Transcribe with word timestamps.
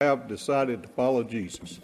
have 0.00 0.28
decided 0.28 0.80
to 0.80 0.88
follow 0.90 1.24
Jesus. 1.24 1.80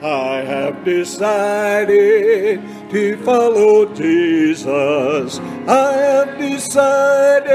I 0.00 0.44
have 0.46 0.84
decided 0.84 2.60
to 2.90 3.16
follow 3.24 3.92
Jesus. 3.92 5.40
I 5.66 5.94
have 5.94 6.38
decided 6.38 7.46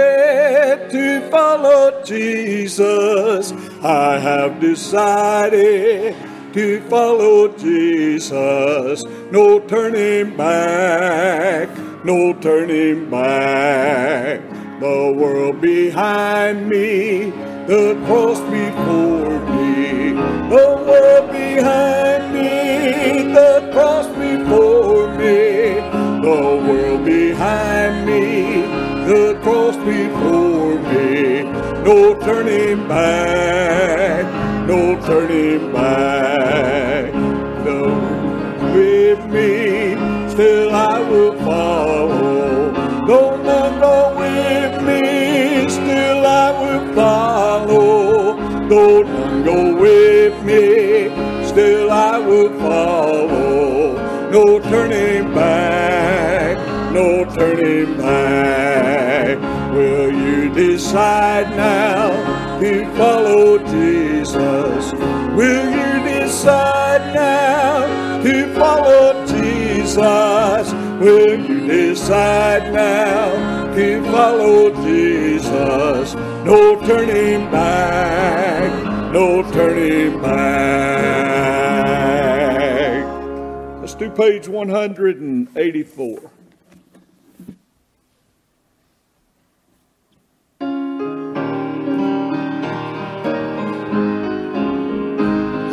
to 0.92 1.30
follow 1.32 2.04
Jesus. 2.04 3.54
I 3.84 4.20
have 4.20 4.60
decided 4.60 6.14
to 6.52 6.82
follow 6.90 7.48
Jesus. 7.58 9.02
No 9.32 9.62
turning 9.62 10.36
back, 10.36 11.70
no 12.06 12.34
turning 12.34 13.10
back. 13.10 14.40
The 14.80 15.12
world 15.18 15.60
behind 15.60 16.70
me, 16.70 17.32
the 17.66 18.00
cross 18.06 18.40
before 18.42 19.40
me. 19.50 20.12
The 20.54 20.68
world 20.88 21.32
behind 21.32 22.32
me, 22.32 23.34
the 23.34 23.70
cross 23.74 24.06
before 24.10 25.08
me. 25.18 25.82
The 26.22 26.42
world 26.68 27.06
behind 27.06 28.06
me, 28.06 28.62
the 29.10 29.40
cross 29.42 29.76
before 29.78 30.78
me. 30.90 31.42
No 31.88 32.14
turning 32.20 32.88
back, 32.88 34.26
no 34.68 35.02
turning 35.08 35.74
back. 35.74 37.14
No, 37.66 37.80
with 38.76 39.26
me, 39.34 39.75
still 40.36 40.76
I 40.76 41.00
will 41.00 41.34
follow. 41.46 42.74
Though 43.08 43.42
none 43.42 43.80
go 43.80 44.20
with 44.20 44.82
me, 44.84 45.70
still 45.70 46.26
I 46.26 46.52
will 46.60 46.94
follow. 46.94 48.36
Though 48.68 49.04
none 49.04 49.44
go 49.46 49.74
with 49.80 50.44
me, 50.44 51.08
still 51.48 51.90
I 51.90 52.18
will 52.18 52.50
follow. 52.60 53.96
No 54.30 54.60
turning 54.60 55.34
back, 55.34 56.58
no 56.92 57.24
turning 57.38 57.96
back. 57.98 59.38
Will 59.72 60.12
you 60.12 60.54
decide 60.54 61.50
now 61.56 62.60
to 62.60 62.86
follow 62.98 63.58
Jesus? 63.60 64.92
Will 65.40 65.70
you 65.80 66.20
decide 66.20 67.14
now 67.14 68.22
to 68.22 68.54
follow 68.54 69.05
Jesus? 69.96 70.74
Will 71.00 71.40
you 71.40 71.68
decide 71.68 72.74
now 72.74 73.74
to 73.74 74.04
follow 74.12 74.70
Jesus? 74.84 76.14
No 76.14 76.76
turning 76.86 77.50
back, 77.50 79.14
no 79.14 79.42
turning 79.54 80.22
back. 80.22 80.36
Let's 83.80 83.96
do 83.96 84.10
page 84.10 84.50
184. 84.50 86.32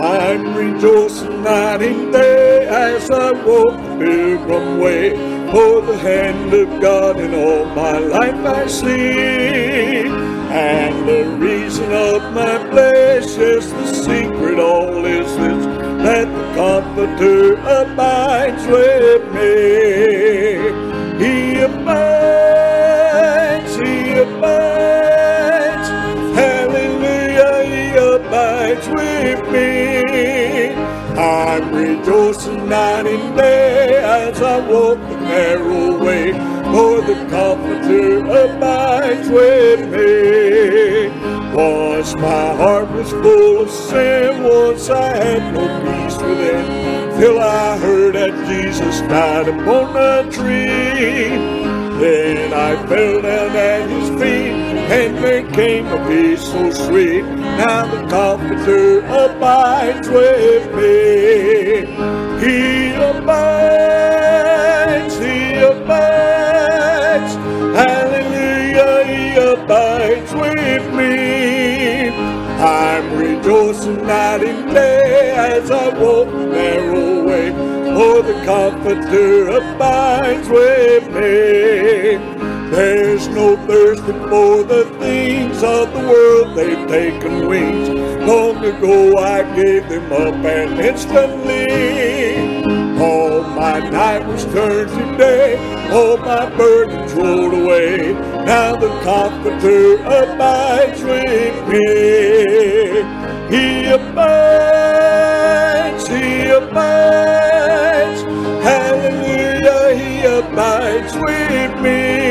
I'm 0.05 0.55
rejoicing 0.57 1.42
night 1.42 1.83
and 1.83 2.12
day 2.12 2.67
as 2.69 3.11
I 3.11 3.33
walk 3.45 3.92
pilgrim 4.03 4.78
way. 4.78 5.11
For 5.53 5.83
the 5.83 5.98
hand 5.98 6.53
of 6.55 6.81
God 6.81 7.20
in 7.20 7.34
all 7.34 7.67
my 7.67 7.98
life 7.98 8.45
I 8.61 8.67
see. 8.67 10.06
And 10.50 11.08
the 11.08 11.25
reason 11.39 11.92
of 11.92 12.33
my 12.33 12.58
bliss 12.70 13.36
is 13.36 13.70
the 13.73 13.86
secret 13.86 14.58
all 14.58 15.05
is 15.05 15.36
this 15.36 15.67
that 16.07 16.27
the 16.36 16.45
Comforter 16.55 17.55
abides 17.80 18.67
with 18.67 19.24
me. 19.36 20.58
He 21.23 21.36
abides, 21.69 22.13
He 23.77 23.95
abides. 24.27 25.89
Hallelujah, 26.40 27.55
He 27.73 27.83
abides 28.14 28.86
with 28.89 29.42
me. 29.52 29.73
I'm 31.17 31.64
rejoicing 31.74 32.61
night 32.72 33.06
and 33.06 33.36
day 33.36 33.96
as 33.96 34.40
I 34.40 34.56
walk 34.66 34.98
the 35.10 35.16
narrow 35.20 36.02
way, 36.02 36.33
for 36.72 37.02
the 37.08 37.18
Comforter 37.28 38.20
abides 38.44 39.28
with 39.28 39.80
me. 39.92 41.08
Once 41.55 42.14
my 42.14 42.46
heart 42.60 42.90
was 42.92 43.10
full 43.10 43.60
of 43.64 43.70
sin, 43.70 44.42
once 44.42 44.88
I 44.88 45.08
had 45.22 45.42
no 45.52 45.66
peace 45.84 46.16
within, 46.16 47.20
till 47.20 47.38
I 47.40 47.77
heard 47.77 48.14
that 48.14 48.33
Jesus 48.48 49.00
died 49.02 49.48
upon 49.48 49.94
a 49.94 50.30
tree. 50.30 51.28
Then 52.00 52.54
I 52.54 52.70
fell 52.86 53.20
down 53.20 53.54
at 53.54 53.90
his 53.90 54.08
feet, 54.18 54.54
and 54.98 55.18
there 55.18 55.46
came 55.52 55.86
a 55.89 55.98
peace 56.08 56.42
so 56.42 56.70
sweet. 56.70 57.42
Now 57.58 57.86
the 57.86 58.01
Comforter 58.08 59.01
abides 59.01 60.08
with 60.08 60.74
me. 60.74 61.86
He 62.45 62.92
abides, 62.95 64.39
he 65.18 65.57
abides. 65.57 67.35
Hallelujah, 67.77 69.05
he 69.07 69.23
abides 69.36 70.33
with 70.35 70.85
me. 70.95 72.08
I'm 72.58 73.07
rejoicing 73.18 74.07
night 74.07 74.42
and 74.45 74.73
day 74.73 75.33
as 75.36 75.70
I 75.70 75.89
walk 75.98 76.29
the 76.30 76.46
narrow 76.46 77.23
way, 77.24 77.51
for 77.95 78.23
the 78.23 78.34
Comforter 78.45 79.48
abides 79.48 80.48
with 80.48 81.08
me. 81.08 82.19
There's 82.70 83.29
no 83.29 83.57
thirsting 83.67 84.20
for 84.30 84.63
the 84.63 84.84
of 85.62 85.92
the 85.92 86.00
world, 86.00 86.56
they've 86.56 86.89
taken 86.89 87.46
wings. 87.46 87.89
Long 88.27 88.64
ago 88.64 89.17
I 89.18 89.42
gave 89.55 89.89
them 89.89 90.12
up 90.12 90.34
and 90.45 90.80
instantly. 90.80 91.67
All 93.00 93.42
my 93.42 93.78
night 93.90 94.27
was 94.27 94.45
turned 94.46 94.90
to 94.90 95.17
day, 95.17 95.56
all 95.90 96.17
my 96.17 96.48
burdens 96.56 97.12
rolled 97.14 97.55
away. 97.55 98.12
Now 98.45 98.77
the 98.77 98.89
Comforter 99.02 99.95
abides 100.02 101.02
with 101.02 101.68
me. 101.68 103.02
He 103.55 103.86
abides, 103.86 104.18
He 106.08 106.48
abides. 106.48 108.22
Hallelujah, 108.62 109.95
He 109.96 110.24
abides 110.24 111.14
with 111.14 111.80
me. 111.83 112.21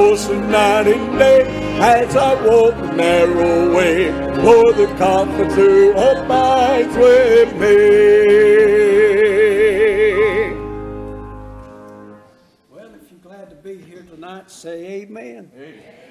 I'm 0.00 0.50
night 0.50 0.86
and 0.86 1.18
day 1.18 1.42
as 1.78 2.16
I 2.16 2.34
walk 2.46 2.74
the 2.74 2.92
narrow 2.92 3.76
way, 3.76 4.06
for 4.36 4.72
the 4.72 4.86
Comforter 4.96 5.92
abides 5.92 6.96
with 6.96 7.52
me. 7.52 7.68
Well, 12.70 12.90
if 12.94 13.10
you're 13.10 13.20
glad 13.22 13.50
to 13.50 13.56
be 13.56 13.76
here 13.76 14.02
tonight, 14.02 14.50
say 14.50 15.02
amen. 15.02 15.52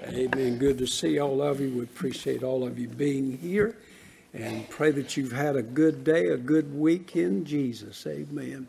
Amen. 0.08 0.58
Good 0.60 0.78
to 0.78 0.86
see 0.86 1.18
all 1.18 1.42
of 1.42 1.60
you. 1.60 1.72
We 1.72 1.84
appreciate 1.84 2.44
all 2.44 2.68
of 2.68 2.78
you 2.78 2.88
being 2.90 3.40
here 3.40 3.76
and 4.36 4.70
pray 4.70 4.92
that 4.92 5.18
you've 5.18 5.32
had 5.32 5.56
a 5.56 5.64
good 5.64 6.04
day, 6.04 6.28
a 6.28 6.38
good 6.38 6.78
week 6.78 7.16
in 7.16 7.44
Jesus. 7.44 8.06
Amen. 8.06 8.68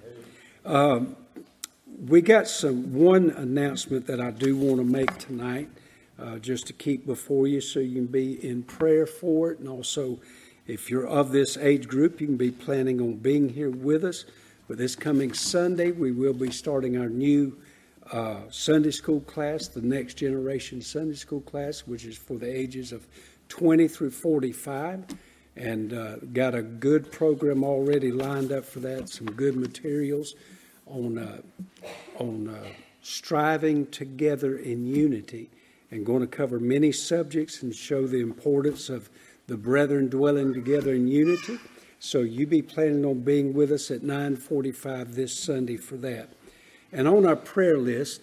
Um, 0.65 1.15
we 2.07 2.23
got 2.23 2.49
some 2.49 2.95
one 2.95 3.31
announcement 3.31 4.07
that 4.07 4.21
I 4.21 4.31
do 4.31 4.57
want 4.57 4.79
to 4.79 4.85
make 4.85 5.19
tonight, 5.19 5.69
uh, 6.19 6.39
just 6.39 6.67
to 6.69 6.73
keep 6.73 7.05
before 7.05 7.47
you, 7.47 7.61
so 7.61 7.79
you 7.79 7.95
can 7.95 8.07
be 8.07 8.43
in 8.47 8.63
prayer 8.63 9.07
for 9.07 9.51
it, 9.51 9.59
and 9.59 9.69
also, 9.69 10.19
if 10.67 10.89
you're 10.89 11.07
of 11.07 11.31
this 11.31 11.59
age 11.59 11.89
group, 11.89 12.21
you 12.21 12.27
can 12.27 12.37
be 12.37 12.51
planning 12.51 13.01
on 13.01 13.17
being 13.17 13.51
here 13.51 13.71
with 13.71 14.05
us. 14.05 14.25
But 14.67 14.79
this 14.79 14.97
coming 14.97 15.35
Sunday, 15.35 15.91
we 15.91 16.13
will 16.13 16.33
be 16.33 16.51
starting 16.51 16.97
our 16.97 17.09
new 17.09 17.59
uh, 18.13 18.43
Sunday 18.51 18.93
school 18.93 19.21
class, 19.21 19.69
the 19.69 19.83
Next 19.83 20.15
Generation 20.15 20.81
Sunday 20.81 21.17
School 21.17 21.41
class, 21.41 21.81
which 21.81 22.07
is 22.07 22.17
for 22.17 22.39
the 22.39 22.51
ages 22.51 22.93
of 22.93 23.07
20 23.49 23.89
through 23.89 24.13
45, 24.13 25.05
and 25.57 25.93
uh, 25.93 26.17
got 26.33 26.55
a 26.55 26.63
good 26.63 27.13
program 27.13 27.63
already 27.63 28.11
lined 28.11 28.53
up 28.53 28.65
for 28.65 28.81
that. 28.81 29.11
Some 29.11 29.27
good 29.27 29.57
materials 29.57 30.35
on 30.91 31.19
uh, 31.19 31.41
on 32.19 32.49
uh, 32.49 32.69
striving 33.03 33.87
together 33.87 34.57
in 34.59 34.87
unity, 34.87 35.49
and 35.91 36.05
going 36.05 36.21
to 36.21 36.27
cover 36.27 36.61
many 36.61 36.93
subjects 36.93 37.63
and 37.63 37.75
show 37.75 38.07
the 38.07 38.21
importance 38.21 38.89
of 38.89 39.09
the 39.47 39.57
brethren 39.57 40.09
dwelling 40.09 40.53
together 40.53 40.95
in 40.95 41.09
unity. 41.09 41.59
So 41.99 42.21
you 42.21 42.47
be 42.47 42.63
planning 42.63 43.05
on 43.05 43.21
being 43.21 43.53
with 43.53 43.73
us 43.73 43.91
at 43.91 44.03
9:45 44.03 45.15
this 45.15 45.35
Sunday 45.35 45.77
for 45.77 45.97
that. 45.97 46.31
And 46.93 47.07
on 47.07 47.27
our 47.27 47.37
prayer 47.37 47.79
list, 47.79 48.23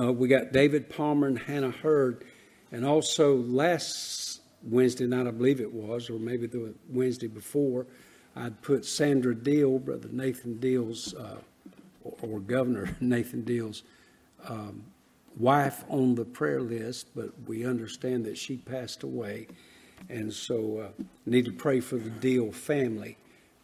uh, 0.00 0.12
we 0.12 0.28
got 0.28 0.52
David 0.52 0.88
Palmer 0.88 1.26
and 1.26 1.38
Hannah 1.38 1.70
Hurd. 1.70 2.24
And 2.70 2.84
also 2.84 3.36
last 3.36 4.40
Wednesday 4.62 5.06
night, 5.06 5.26
I 5.26 5.30
believe 5.30 5.60
it 5.60 5.72
was, 5.72 6.08
or 6.08 6.18
maybe 6.18 6.46
the 6.46 6.74
Wednesday 6.88 7.26
before, 7.26 7.86
I'd 8.34 8.60
put 8.62 8.84
Sandra 8.84 9.34
Deal, 9.34 9.78
Brother 9.78 10.08
Nathan 10.10 10.58
Deal's, 10.58 11.14
uh, 11.14 11.36
or, 12.04 12.14
or, 12.22 12.40
Governor 12.40 12.96
Nathan 13.00 13.42
Deal's 13.42 13.82
um, 14.46 14.84
wife 15.36 15.84
on 15.88 16.14
the 16.14 16.24
prayer 16.24 16.60
list, 16.60 17.08
but 17.14 17.30
we 17.46 17.64
understand 17.64 18.24
that 18.26 18.36
she 18.36 18.56
passed 18.56 19.02
away. 19.02 19.46
And 20.08 20.32
so 20.32 20.78
uh, 20.78 21.02
need 21.26 21.44
to 21.44 21.52
pray 21.52 21.80
for 21.80 21.96
the 21.96 22.10
Deal 22.10 22.52
family. 22.52 23.16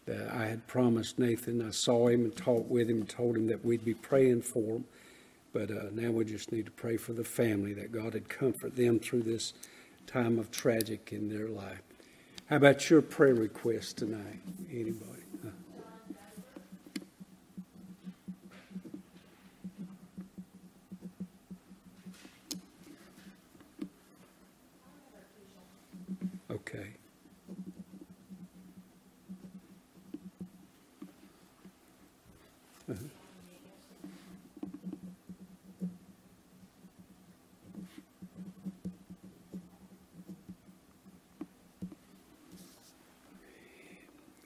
Uh, 0.09 0.15
I 0.33 0.47
had 0.47 0.67
promised 0.67 1.19
Nathan, 1.19 1.67
I 1.67 1.71
saw 1.71 2.09
him 2.09 2.25
and 2.25 2.35
talked 2.35 2.71
with 2.71 2.89
him, 2.89 2.99
and 2.99 3.09
told 3.09 3.37
him 3.37 3.47
that 3.49 3.65
we'd 3.65 3.85
be 3.85 3.95
praying 3.95 4.43
for 4.43 4.77
him. 4.77 4.85
But 5.53 5.71
uh, 5.71 5.87
now 5.93 6.11
we 6.11 6.25
just 6.25 6.53
need 6.53 6.67
to 6.67 6.71
pray 6.73 6.97
for 6.97 7.13
the 7.13 7.25
family 7.25 7.75
that 7.75 7.93
God 7.93 8.15
would 8.15 8.29
comfort 8.29 8.77
them 8.77 8.99
through 8.99 9.23
this 9.23 9.55
time 10.07 10.39
of 10.39 10.51
tragic 10.51 11.13
in 11.13 11.29
their 11.29 11.49
life. 11.49 11.83
How 12.47 12.57
about 12.57 12.89
your 12.89 13.03
prayer 13.03 13.35
request 13.35 13.99
tonight? 13.99 14.41
Anybody? 14.71 15.28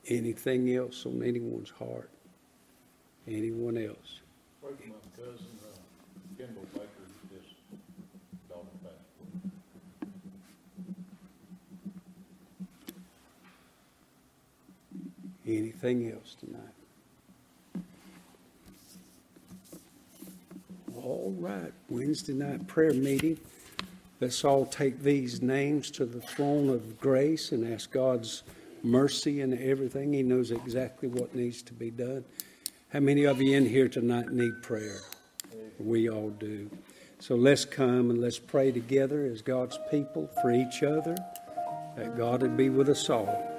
Anything 0.09 0.75
else 0.75 1.07
on 1.07 1.23
anyone's 1.23 1.71
heart? 1.71 2.11
Anyone 3.29 3.79
else? 3.79 4.21
My 4.61 4.71
cousin, 5.17 5.47
uh, 5.63 5.79
Kendall 6.37 6.67
Baker, 6.75 6.89
just 7.33 7.55
daughter 8.49 8.67
passed 8.83 8.97
Anything 15.47 16.11
else 16.11 16.35
tonight? 16.35 16.75
All 20.97 21.31
right, 21.43 21.73
Wednesday 21.89 22.35
night 22.35 22.69
prayer 22.69 22.95
meeting. 22.95 23.37
Let's 24.21 24.45
all 24.45 24.65
take 24.65 25.03
these 25.03 25.43
names 25.43 25.91
to 25.93 26.07
the 26.07 26.21
throne 26.21 26.71
of 26.71 27.01
grace 27.01 27.51
and 27.51 27.75
ask 27.75 27.91
God's 27.91 28.45
mercy 28.85 29.41
and 29.41 29.53
everything. 29.59 30.13
He 30.13 30.23
knows 30.23 30.53
exactly 30.53 31.09
what 31.09 31.35
needs 31.35 31.61
to 31.63 31.73
be 31.73 31.91
done. 31.91 32.25
How 32.91 33.01
many 33.01 33.25
of 33.25 33.43
you 33.43 33.57
in 33.57 33.67
here 33.67 33.89
tonight 33.89 34.31
need 34.31 34.63
prayer? 34.63 35.01
We 35.81 36.09
all 36.09 36.31
do. 36.31 36.71
So 37.19 37.35
let's 37.35 37.65
come 37.65 38.11
and 38.11 38.21
let's 38.21 38.39
pray 38.39 38.71
together 38.71 39.25
as 39.25 39.43
God's 39.43 39.81
people 39.91 40.31
for 40.41 40.53
each 40.53 40.85
other, 40.85 41.17
that 41.97 42.17
God 42.17 42.43
would 42.43 42.57
be 42.57 42.71
with 42.71 42.89
us 42.89 43.11
all. 43.11 43.52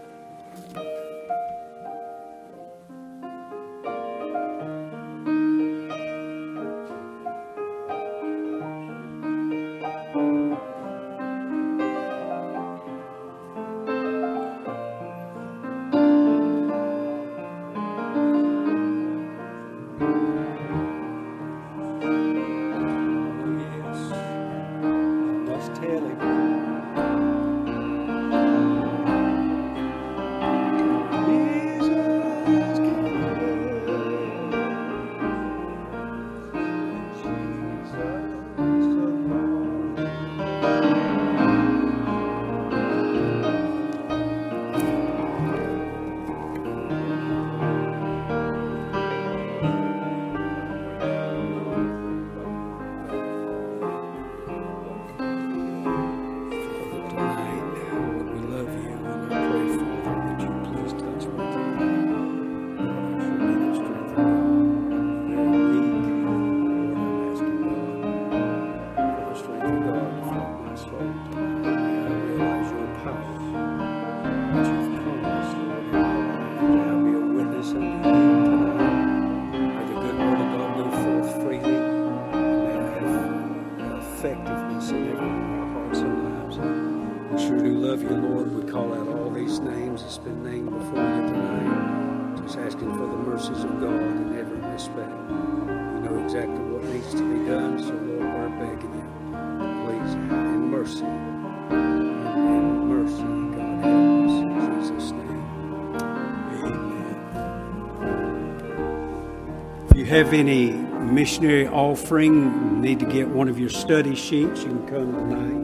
Have 110.13 110.33
any 110.33 110.71
missionary 110.71 111.67
offering, 111.67 112.79
need 112.79 112.99
to 112.99 113.05
get 113.05 113.27
one 113.27 113.49
of 113.49 113.57
your 113.57 113.69
study 113.69 114.13
sheets, 114.13 114.61
you 114.61 114.69
can 114.69 114.87
come 114.87 115.11
tonight 115.11 115.63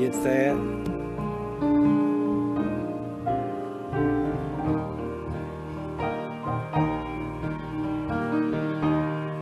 get 0.00 0.12
that. 0.24 0.56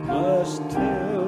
Must 0.07 0.69
tell 0.69 1.25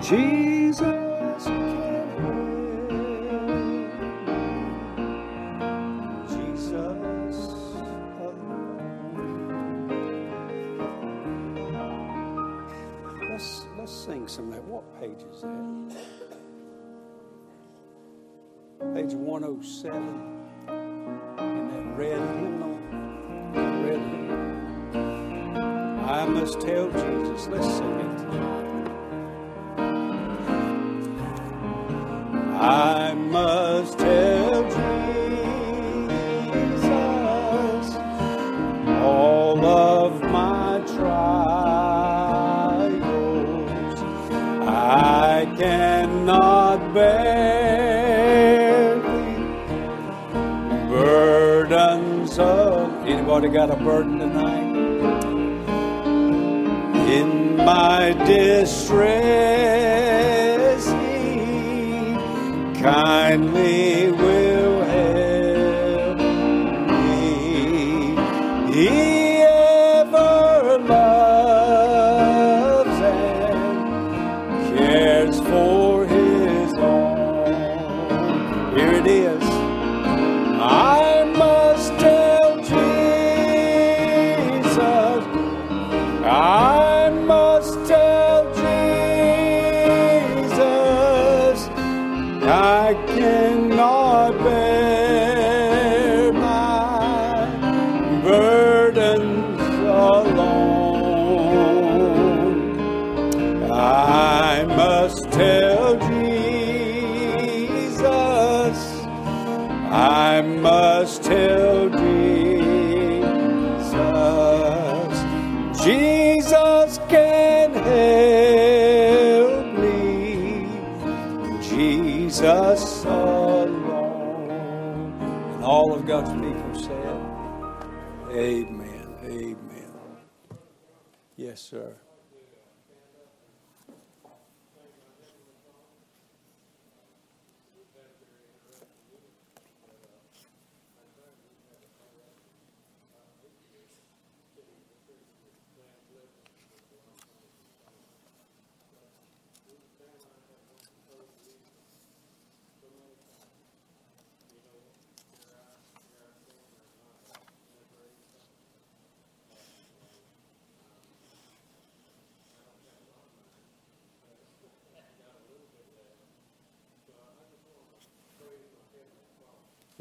Jesus, 0.00 0.49
7 19.62 20.02
in 20.68 21.68
that 21.68 21.84
red 21.94 22.18
hymnal, 22.18 22.78
red 23.84 24.00
hymnal. 24.00 25.00
I 26.10 26.24
must 26.24 26.60
tell 26.62 26.90
Jesus, 26.90 27.46
let's 27.48 27.66
sing 27.76 28.00
it. 28.00 28.59
Anybody 53.40 53.54
got 53.56 53.70
a 53.70 53.82
burden 53.82 54.09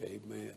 Amen. 0.01 0.53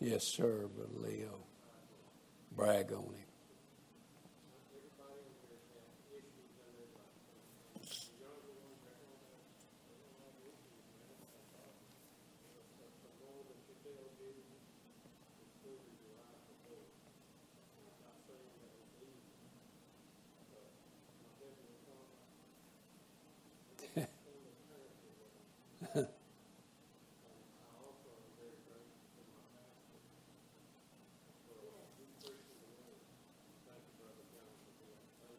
Yes, 0.00 0.24
sir, 0.24 0.68
but 0.76 1.02
Leo, 1.02 1.38
brag 2.56 2.92
on 2.92 3.04
him. 3.04 3.24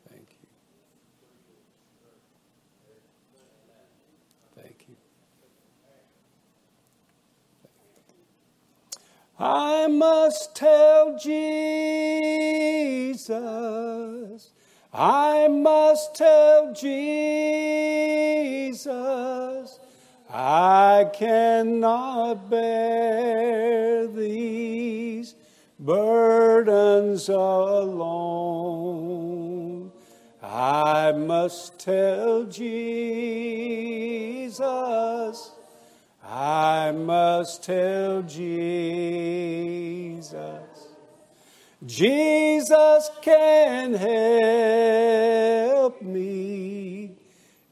Thank 0.10 0.30
you. 0.42 0.48
Thank 4.56 4.86
you. 4.90 4.96
I 9.39 9.86
must 9.86 10.56
tell 10.56 11.17
Jesus. 11.20 11.38
I 14.91 15.48
must 15.48 16.15
tell 16.15 16.74
Jesus. 16.74 17.27
I 20.29 21.10
cannot 21.13 22.50
bear 22.50 24.08
these 24.08 25.36
burdens 25.79 27.29
alone. 27.29 28.48
I 30.41 31.12
must 31.12 31.77
tell 31.77 32.46
Jesus. 32.46 32.67
I 36.39 36.91
must 36.91 37.63
tell 37.63 38.22
Jesus. 38.22 40.29
Jesus 41.84 43.10
can 43.24 43.96
help 43.96 46.00
me. 46.03 47.15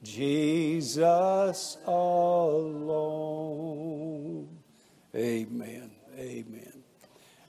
Jesus 0.02 1.78
alone. 1.86 2.88
Amen. 5.16 5.92
Amen. 6.18 6.74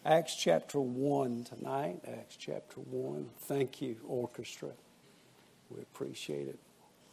Acts 0.04 0.36
chapter 0.36 0.78
1 0.78 1.44
tonight. 1.44 1.98
Acts 2.06 2.36
chapter 2.36 2.80
1. 2.80 3.30
Thank 3.38 3.80
you, 3.80 3.96
orchestra. 4.06 4.68
We 5.70 5.80
appreciate 5.80 6.48
it. 6.48 6.58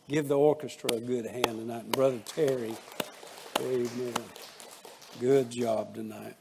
Give 0.10 0.27
the 0.27 0.38
orchestra 0.38 0.91
a 0.91 1.00
good 1.00 1.25
hand 1.25 1.45
tonight. 1.45 1.89
Brother 1.89 2.19
Terry, 2.25 2.75
amen. 3.60 4.13
Good 5.19 5.51
job 5.51 5.95
tonight. 5.95 6.36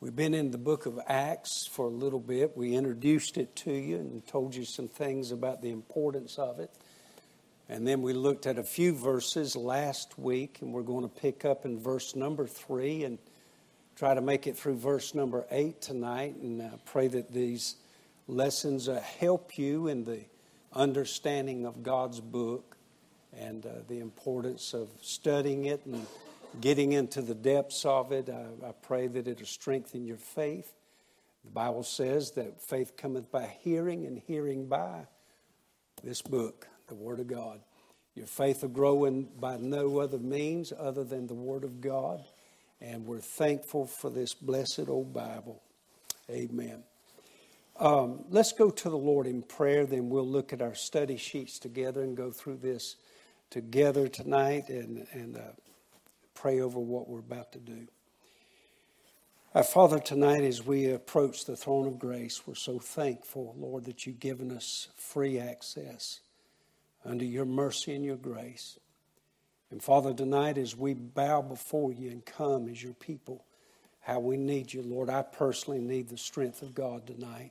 We've 0.00 0.14
been 0.14 0.34
in 0.34 0.50
the 0.50 0.58
book 0.58 0.86
of 0.86 0.98
Acts 1.06 1.68
for 1.70 1.86
a 1.86 1.90
little 1.90 2.18
bit. 2.18 2.56
We 2.56 2.74
introduced 2.74 3.38
it 3.38 3.54
to 3.56 3.72
you 3.72 3.96
and 3.98 4.26
told 4.26 4.54
you 4.54 4.64
some 4.64 4.88
things 4.88 5.30
about 5.30 5.62
the 5.62 5.70
importance 5.70 6.38
of 6.38 6.58
it. 6.58 6.70
And 7.68 7.86
then 7.86 8.02
we 8.02 8.12
looked 8.12 8.46
at 8.46 8.58
a 8.58 8.64
few 8.64 8.92
verses 8.92 9.54
last 9.54 10.18
week, 10.18 10.58
and 10.60 10.72
we're 10.72 10.82
going 10.82 11.08
to 11.08 11.20
pick 11.20 11.44
up 11.44 11.64
in 11.64 11.78
verse 11.78 12.16
number 12.16 12.48
three 12.48 13.04
and 13.04 13.18
try 13.94 14.14
to 14.14 14.20
make 14.20 14.48
it 14.48 14.56
through 14.56 14.78
verse 14.78 15.14
number 15.14 15.46
eight 15.52 15.80
tonight. 15.80 16.34
And 16.34 16.60
uh, 16.60 16.70
pray 16.86 17.06
that 17.06 17.32
these 17.32 17.76
lessons 18.26 18.88
uh, 18.88 19.00
help 19.20 19.56
you 19.56 19.86
in 19.86 20.02
the 20.04 20.24
understanding 20.74 21.66
of 21.66 21.82
God's 21.82 22.20
book 22.20 22.76
and 23.38 23.64
uh, 23.64 23.70
the 23.88 24.00
importance 24.00 24.74
of 24.74 24.88
studying 25.00 25.66
it 25.66 25.84
and 25.86 26.06
getting 26.60 26.92
into 26.92 27.22
the 27.22 27.34
depths 27.34 27.84
of 27.84 28.12
it. 28.12 28.28
I, 28.28 28.66
I 28.66 28.72
pray 28.82 29.06
that 29.06 29.26
it'll 29.26 29.46
strengthen 29.46 30.04
your 30.04 30.18
faith. 30.18 30.72
The 31.44 31.50
Bible 31.50 31.82
says 31.82 32.32
that 32.32 32.60
faith 32.60 32.96
cometh 32.96 33.30
by 33.30 33.50
hearing, 33.60 34.06
and 34.06 34.18
hearing 34.18 34.66
by 34.66 35.06
this 36.04 36.22
book, 36.22 36.68
the 36.88 36.94
Word 36.94 37.20
of 37.20 37.26
God. 37.26 37.60
Your 38.14 38.26
faith 38.26 38.62
will 38.62 38.68
grow 38.68 39.06
in 39.06 39.28
by 39.40 39.56
no 39.56 39.98
other 39.98 40.18
means 40.18 40.72
other 40.78 41.04
than 41.04 41.26
the 41.26 41.34
Word 41.34 41.64
of 41.64 41.80
God. 41.80 42.22
And 42.80 43.06
we're 43.06 43.20
thankful 43.20 43.86
for 43.86 44.10
this 44.10 44.34
blessed 44.34 44.88
old 44.88 45.12
Bible. 45.12 45.62
Amen. 46.30 46.84
Um, 47.82 48.26
let's 48.28 48.52
go 48.52 48.70
to 48.70 48.90
the 48.90 48.96
Lord 48.96 49.26
in 49.26 49.42
prayer, 49.42 49.86
then 49.86 50.08
we'll 50.08 50.24
look 50.24 50.52
at 50.52 50.62
our 50.62 50.76
study 50.76 51.16
sheets 51.16 51.58
together 51.58 52.02
and 52.02 52.16
go 52.16 52.30
through 52.30 52.58
this 52.58 52.94
together 53.50 54.06
tonight 54.06 54.68
and, 54.68 55.04
and 55.10 55.36
uh, 55.36 55.40
pray 56.32 56.60
over 56.60 56.78
what 56.78 57.08
we're 57.08 57.18
about 57.18 57.50
to 57.54 57.58
do. 57.58 57.88
Our 59.52 59.64
Father, 59.64 59.98
tonight 59.98 60.44
as 60.44 60.64
we 60.64 60.92
approach 60.92 61.44
the 61.44 61.56
throne 61.56 61.88
of 61.88 61.98
grace, 61.98 62.46
we're 62.46 62.54
so 62.54 62.78
thankful, 62.78 63.56
Lord, 63.58 63.86
that 63.86 64.06
you've 64.06 64.20
given 64.20 64.52
us 64.52 64.86
free 64.94 65.40
access 65.40 66.20
under 67.04 67.24
your 67.24 67.46
mercy 67.46 67.96
and 67.96 68.04
your 68.04 68.16
grace. 68.16 68.78
And 69.72 69.82
Father, 69.82 70.14
tonight 70.14 70.56
as 70.56 70.76
we 70.76 70.94
bow 70.94 71.42
before 71.42 71.92
you 71.92 72.12
and 72.12 72.24
come 72.24 72.68
as 72.68 72.80
your 72.80 72.94
people, 72.94 73.44
how 74.02 74.20
we 74.20 74.36
need 74.36 74.72
you, 74.72 74.82
Lord. 74.82 75.10
I 75.10 75.22
personally 75.22 75.80
need 75.80 76.10
the 76.10 76.16
strength 76.16 76.62
of 76.62 76.76
God 76.76 77.08
tonight. 77.08 77.50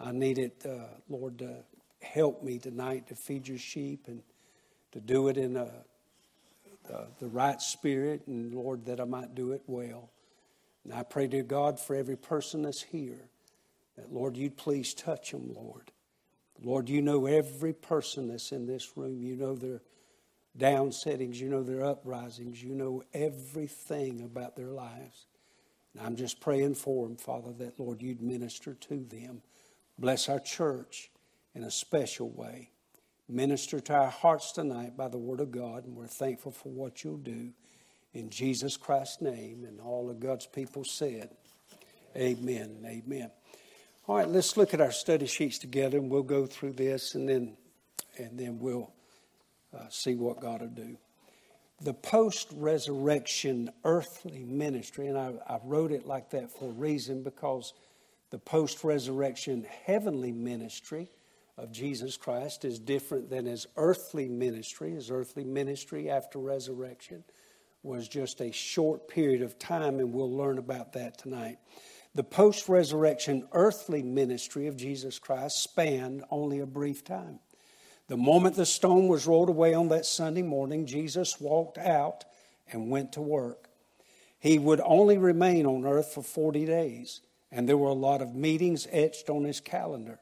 I 0.00 0.12
need 0.12 0.38
it, 0.38 0.64
uh, 0.64 0.86
Lord, 1.08 1.38
to 1.38 1.56
help 2.00 2.42
me 2.42 2.58
tonight 2.58 3.08
to 3.08 3.14
feed 3.14 3.48
your 3.48 3.58
sheep 3.58 4.04
and 4.06 4.22
to 4.92 5.00
do 5.00 5.28
it 5.28 5.36
in 5.36 5.56
a, 5.56 5.70
the, 6.86 7.06
the 7.20 7.28
right 7.28 7.60
spirit, 7.60 8.26
and 8.26 8.54
Lord, 8.54 8.86
that 8.86 9.00
I 9.00 9.04
might 9.04 9.34
do 9.34 9.52
it 9.52 9.62
well. 9.66 10.10
And 10.84 10.94
I 10.94 11.02
pray, 11.02 11.26
dear 11.26 11.42
God, 11.42 11.78
for 11.78 11.96
every 11.96 12.16
person 12.16 12.62
that's 12.62 12.82
here, 12.82 13.28
that, 13.96 14.12
Lord, 14.12 14.36
you'd 14.36 14.56
please 14.56 14.94
touch 14.94 15.32
them, 15.32 15.52
Lord. 15.54 15.90
Lord, 16.62 16.88
you 16.88 17.02
know 17.02 17.26
every 17.26 17.72
person 17.72 18.28
that's 18.28 18.52
in 18.52 18.66
this 18.66 18.96
room. 18.96 19.22
You 19.22 19.36
know 19.36 19.54
their 19.54 19.82
down 20.56 20.92
settings. 20.92 21.40
You 21.40 21.48
know 21.48 21.62
their 21.62 21.84
uprisings. 21.84 22.62
You 22.62 22.74
know 22.74 23.02
everything 23.12 24.22
about 24.22 24.56
their 24.56 24.68
lives. 24.68 25.26
And 25.94 26.04
I'm 26.04 26.16
just 26.16 26.40
praying 26.40 26.74
for 26.74 27.06
them, 27.06 27.16
Father, 27.16 27.52
that, 27.58 27.78
Lord, 27.78 28.02
you'd 28.02 28.22
minister 28.22 28.74
to 28.74 29.04
them. 29.04 29.42
Bless 29.98 30.28
our 30.28 30.38
church 30.38 31.10
in 31.54 31.64
a 31.64 31.70
special 31.70 32.30
way. 32.30 32.70
Minister 33.28 33.80
to 33.80 33.94
our 33.94 34.10
hearts 34.10 34.52
tonight 34.52 34.96
by 34.96 35.08
the 35.08 35.18
Word 35.18 35.40
of 35.40 35.50
God, 35.50 35.84
and 35.84 35.96
we're 35.96 36.06
thankful 36.06 36.52
for 36.52 36.68
what 36.68 37.02
you'll 37.02 37.16
do. 37.16 37.50
In 38.14 38.30
Jesus 38.30 38.76
Christ's 38.76 39.20
name, 39.20 39.64
and 39.66 39.80
all 39.80 40.08
of 40.08 40.20
God's 40.20 40.46
people 40.46 40.84
said, 40.84 41.30
Amen. 42.16 42.78
Amen. 42.86 43.30
All 44.06 44.16
right, 44.16 44.28
let's 44.28 44.56
look 44.56 44.72
at 44.72 44.80
our 44.80 44.92
study 44.92 45.26
sheets 45.26 45.58
together, 45.58 45.98
and 45.98 46.10
we'll 46.10 46.22
go 46.22 46.46
through 46.46 46.72
this, 46.72 47.14
and 47.14 47.28
then, 47.28 47.56
and 48.16 48.38
then 48.38 48.58
we'll 48.60 48.90
uh, 49.76 49.88
see 49.90 50.14
what 50.14 50.40
God 50.40 50.60
will 50.60 50.68
do. 50.68 50.96
The 51.80 51.92
post 51.92 52.48
resurrection 52.54 53.70
earthly 53.84 54.44
ministry, 54.44 55.08
and 55.08 55.18
I, 55.18 55.34
I 55.46 55.58
wrote 55.64 55.92
it 55.92 56.06
like 56.06 56.30
that 56.30 56.50
for 56.50 56.70
a 56.70 56.72
reason 56.72 57.22
because 57.22 57.74
the 58.30 58.38
post 58.38 58.84
resurrection 58.84 59.66
heavenly 59.84 60.32
ministry 60.32 61.10
of 61.56 61.72
Jesus 61.72 62.16
Christ 62.16 62.64
is 62.64 62.78
different 62.78 63.30
than 63.30 63.46
his 63.46 63.66
earthly 63.76 64.28
ministry. 64.28 64.92
His 64.92 65.10
earthly 65.10 65.44
ministry 65.44 66.08
after 66.08 66.38
resurrection 66.38 67.24
was 67.82 68.08
just 68.08 68.40
a 68.40 68.52
short 68.52 69.08
period 69.08 69.42
of 69.42 69.58
time, 69.58 69.98
and 69.98 70.12
we'll 70.12 70.32
learn 70.32 70.58
about 70.58 70.92
that 70.92 71.18
tonight. 71.18 71.58
The 72.14 72.24
post 72.24 72.68
resurrection 72.68 73.46
earthly 73.52 74.02
ministry 74.02 74.66
of 74.66 74.76
Jesus 74.76 75.18
Christ 75.18 75.62
spanned 75.62 76.24
only 76.30 76.60
a 76.60 76.66
brief 76.66 77.04
time. 77.04 77.40
The 78.08 78.16
moment 78.16 78.56
the 78.56 78.66
stone 78.66 79.08
was 79.08 79.26
rolled 79.26 79.50
away 79.50 79.74
on 79.74 79.88
that 79.88 80.06
Sunday 80.06 80.42
morning, 80.42 80.86
Jesus 80.86 81.40
walked 81.40 81.78
out 81.78 82.24
and 82.72 82.90
went 82.90 83.12
to 83.12 83.20
work. 83.20 83.68
He 84.38 84.58
would 84.58 84.80
only 84.84 85.18
remain 85.18 85.66
on 85.66 85.84
earth 85.84 86.14
for 86.14 86.22
40 86.22 86.64
days. 86.64 87.20
And 87.50 87.68
there 87.68 87.76
were 87.76 87.88
a 87.88 87.94
lot 87.94 88.20
of 88.20 88.34
meetings 88.34 88.86
etched 88.90 89.30
on 89.30 89.44
his 89.44 89.60
calendar. 89.60 90.18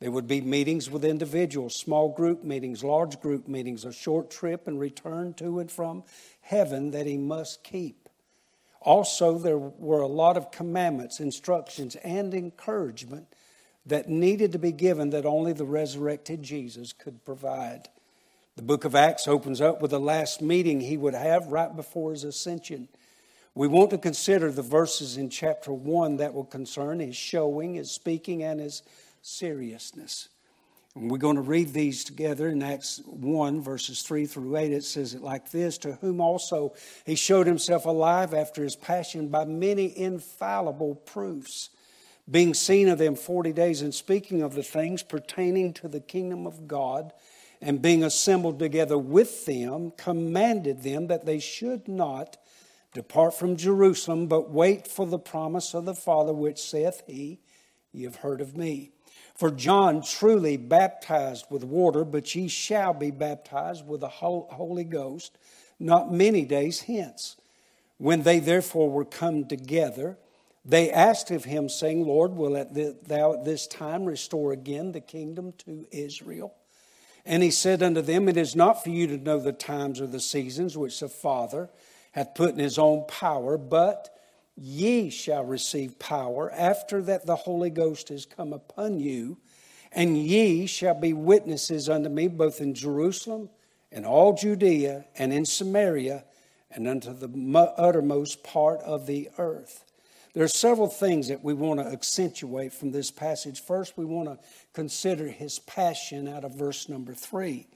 There 0.00 0.10
would 0.10 0.26
be 0.26 0.40
meetings 0.40 0.90
with 0.90 1.04
individuals, 1.04 1.76
small 1.76 2.08
group 2.08 2.42
meetings, 2.42 2.82
large 2.82 3.20
group 3.20 3.46
meetings, 3.46 3.84
a 3.84 3.92
short 3.92 4.30
trip 4.30 4.66
and 4.66 4.80
return 4.80 5.34
to 5.34 5.60
and 5.60 5.70
from 5.70 6.02
heaven 6.40 6.90
that 6.90 7.06
he 7.06 7.16
must 7.16 7.62
keep. 7.62 8.08
Also, 8.80 9.38
there 9.38 9.58
were 9.58 10.00
a 10.00 10.08
lot 10.08 10.36
of 10.36 10.50
commandments, 10.50 11.20
instructions, 11.20 11.94
and 11.96 12.34
encouragement 12.34 13.28
that 13.86 14.08
needed 14.08 14.52
to 14.52 14.58
be 14.58 14.72
given 14.72 15.10
that 15.10 15.24
only 15.24 15.52
the 15.52 15.64
resurrected 15.64 16.42
Jesus 16.42 16.92
could 16.92 17.24
provide. 17.24 17.88
The 18.56 18.62
book 18.62 18.84
of 18.84 18.94
Acts 18.94 19.28
opens 19.28 19.60
up 19.60 19.80
with 19.80 19.92
the 19.92 20.00
last 20.00 20.42
meeting 20.42 20.80
he 20.80 20.96
would 20.96 21.14
have 21.14 21.46
right 21.46 21.74
before 21.74 22.10
his 22.10 22.24
ascension. 22.24 22.88
We 23.54 23.68
want 23.68 23.90
to 23.90 23.98
consider 23.98 24.50
the 24.50 24.62
verses 24.62 25.18
in 25.18 25.28
chapter 25.28 25.72
1 25.72 26.16
that 26.16 26.32
will 26.32 26.44
concern 26.44 27.00
his 27.00 27.16
showing, 27.16 27.74
his 27.74 27.90
speaking, 27.90 28.42
and 28.42 28.58
his 28.58 28.82
seriousness. 29.20 30.30
And 30.94 31.10
we're 31.10 31.18
going 31.18 31.36
to 31.36 31.42
read 31.42 31.74
these 31.74 32.02
together 32.02 32.48
in 32.48 32.62
Acts 32.62 33.02
1, 33.04 33.60
verses 33.60 34.00
3 34.02 34.24
through 34.24 34.56
8. 34.56 34.72
It 34.72 34.84
says 34.84 35.12
it 35.12 35.22
like 35.22 35.50
this 35.50 35.76
To 35.78 35.92
whom 36.00 36.20
also 36.20 36.74
he 37.04 37.14
showed 37.14 37.46
himself 37.46 37.84
alive 37.84 38.32
after 38.32 38.62
his 38.62 38.76
passion 38.76 39.28
by 39.28 39.44
many 39.44 39.96
infallible 39.98 40.94
proofs, 40.94 41.68
being 42.30 42.54
seen 42.54 42.88
of 42.88 42.96
them 42.96 43.16
40 43.16 43.52
days, 43.52 43.82
and 43.82 43.94
speaking 43.94 44.40
of 44.40 44.54
the 44.54 44.62
things 44.62 45.02
pertaining 45.02 45.74
to 45.74 45.88
the 45.88 46.00
kingdom 46.00 46.46
of 46.46 46.66
God, 46.66 47.12
and 47.60 47.82
being 47.82 48.02
assembled 48.02 48.58
together 48.58 48.96
with 48.96 49.44
them, 49.44 49.92
commanded 49.98 50.82
them 50.82 51.08
that 51.08 51.26
they 51.26 51.38
should 51.38 51.86
not 51.86 52.38
Depart 52.94 53.34
from 53.34 53.56
Jerusalem, 53.56 54.26
but 54.26 54.50
wait 54.50 54.86
for 54.86 55.06
the 55.06 55.18
promise 55.18 55.74
of 55.74 55.84
the 55.84 55.94
Father, 55.94 56.32
which 56.32 56.60
saith 56.60 57.02
he, 57.06 57.40
Ye 57.92 58.04
have 58.04 58.16
heard 58.16 58.40
of 58.40 58.56
me. 58.56 58.90
For 59.34 59.50
John 59.50 60.02
truly 60.02 60.56
baptized 60.56 61.46
with 61.50 61.64
water, 61.64 62.04
but 62.04 62.34
ye 62.34 62.48
shall 62.48 62.92
be 62.92 63.10
baptized 63.10 63.86
with 63.86 64.00
the 64.00 64.08
Holy 64.08 64.84
Ghost 64.84 65.38
not 65.78 66.12
many 66.12 66.44
days 66.44 66.82
hence. 66.82 67.36
When 67.98 68.22
they 68.22 68.38
therefore 68.38 68.90
were 68.90 69.04
come 69.04 69.46
together, 69.46 70.18
they 70.64 70.90
asked 70.90 71.30
of 71.30 71.44
him, 71.44 71.68
saying, 71.68 72.04
Lord, 72.04 72.32
will 72.32 72.52
thou 72.52 73.32
at 73.32 73.44
this 73.44 73.66
time 73.66 74.04
restore 74.04 74.52
again 74.52 74.92
the 74.92 75.00
kingdom 75.00 75.52
to 75.58 75.86
Israel? 75.90 76.54
And 77.24 77.42
he 77.42 77.50
said 77.50 77.82
unto 77.82 78.00
them, 78.00 78.28
It 78.28 78.36
is 78.36 78.56
not 78.56 78.82
for 78.82 78.90
you 78.90 79.06
to 79.08 79.16
know 79.16 79.38
the 79.38 79.52
times 79.52 80.00
or 80.00 80.06
the 80.06 80.20
seasons 80.20 80.76
which 80.76 81.00
the 81.00 81.08
Father 81.08 81.68
hath 82.12 82.34
put 82.34 82.52
in 82.52 82.58
his 82.58 82.78
own 82.78 83.04
power, 83.06 83.58
but 83.58 84.16
ye 84.56 85.10
shall 85.10 85.44
receive 85.44 85.98
power 85.98 86.50
after 86.52 87.02
that 87.02 87.26
the 87.26 87.36
Holy 87.36 87.70
Ghost 87.70 88.10
is 88.10 88.26
come 88.26 88.52
upon 88.52 89.00
you, 89.00 89.38
and 89.90 90.16
ye 90.16 90.66
shall 90.66 90.94
be 90.94 91.12
witnesses 91.12 91.88
unto 91.88 92.08
me 92.08 92.28
both 92.28 92.60
in 92.60 92.74
Jerusalem 92.74 93.50
and 93.90 94.06
all 94.06 94.34
Judea 94.34 95.04
and 95.16 95.32
in 95.32 95.44
Samaria 95.44 96.24
and 96.70 96.88
unto 96.88 97.12
the 97.12 97.74
uttermost 97.76 98.42
part 98.42 98.80
of 98.80 99.06
the 99.06 99.28
earth. 99.38 99.84
There 100.32 100.44
are 100.44 100.48
several 100.48 100.88
things 100.88 101.28
that 101.28 101.44
we 101.44 101.52
want 101.52 101.80
to 101.80 101.86
accentuate 101.86 102.72
from 102.72 102.90
this 102.90 103.10
passage. 103.10 103.60
First, 103.60 103.98
we 103.98 104.06
want 104.06 104.28
to 104.28 104.38
consider 104.72 105.28
his 105.28 105.58
passion 105.58 106.26
out 106.26 106.44
of 106.44 106.54
verse 106.54 106.88
number 106.88 107.12
three 107.12 107.66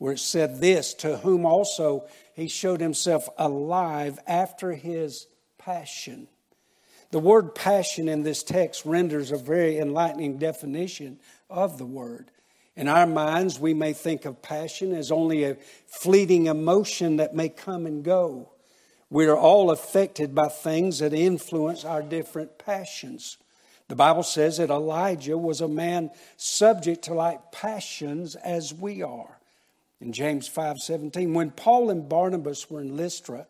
where 0.00 0.14
it 0.14 0.18
said 0.18 0.60
this 0.60 0.94
To 0.94 1.18
whom 1.18 1.46
also 1.46 2.06
he 2.34 2.48
showed 2.48 2.80
himself 2.80 3.28
alive 3.36 4.18
after 4.26 4.72
his 4.72 5.26
passion. 5.58 6.26
The 7.10 7.18
word 7.18 7.54
passion 7.54 8.08
in 8.08 8.22
this 8.22 8.42
text 8.42 8.86
renders 8.86 9.30
a 9.30 9.36
very 9.36 9.78
enlightening 9.78 10.38
definition 10.38 11.18
of 11.50 11.76
the 11.76 11.84
word. 11.84 12.30
In 12.76 12.88
our 12.88 13.06
minds, 13.06 13.60
we 13.60 13.74
may 13.74 13.92
think 13.92 14.24
of 14.24 14.40
passion 14.40 14.94
as 14.94 15.12
only 15.12 15.44
a 15.44 15.58
fleeting 15.86 16.46
emotion 16.46 17.16
that 17.16 17.34
may 17.34 17.50
come 17.50 17.84
and 17.84 18.02
go. 18.02 18.52
We 19.10 19.26
are 19.26 19.36
all 19.36 19.70
affected 19.70 20.34
by 20.34 20.48
things 20.48 21.00
that 21.00 21.12
influence 21.12 21.84
our 21.84 22.00
different 22.00 22.58
passions. 22.58 23.36
The 23.88 23.96
Bible 23.96 24.22
says 24.22 24.56
that 24.58 24.70
Elijah 24.70 25.36
was 25.36 25.60
a 25.60 25.68
man 25.68 26.10
subject 26.38 27.02
to 27.04 27.14
like 27.14 27.52
passions 27.52 28.34
as 28.36 28.72
we 28.72 29.02
are 29.02 29.39
in 30.00 30.12
James 30.12 30.48
5:17 30.48 31.34
when 31.34 31.50
Paul 31.50 31.90
and 31.90 32.08
Barnabas 32.08 32.70
were 32.70 32.80
in 32.80 32.96
Lystra 32.96 33.46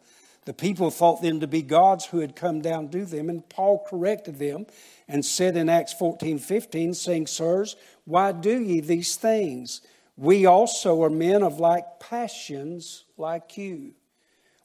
the 0.46 0.54
people 0.54 0.90
thought 0.90 1.22
them 1.22 1.40
to 1.40 1.46
be 1.46 1.62
gods 1.62 2.06
who 2.06 2.20
had 2.20 2.34
come 2.34 2.60
down 2.60 2.88
to 2.90 3.04
them 3.04 3.28
and 3.28 3.48
Paul 3.48 3.84
corrected 3.86 4.38
them 4.38 4.66
and 5.06 5.24
said 5.24 5.56
in 5.56 5.68
Acts 5.68 5.94
14:15 5.94 6.94
saying 6.94 7.26
sirs 7.26 7.76
why 8.04 8.32
do 8.32 8.60
ye 8.60 8.80
these 8.80 9.16
things? 9.16 9.82
We 10.16 10.46
also 10.46 11.02
are 11.02 11.10
men 11.10 11.42
of 11.42 11.60
like 11.60 12.00
passions 12.00 13.04
like 13.16 13.56
you. 13.56 13.94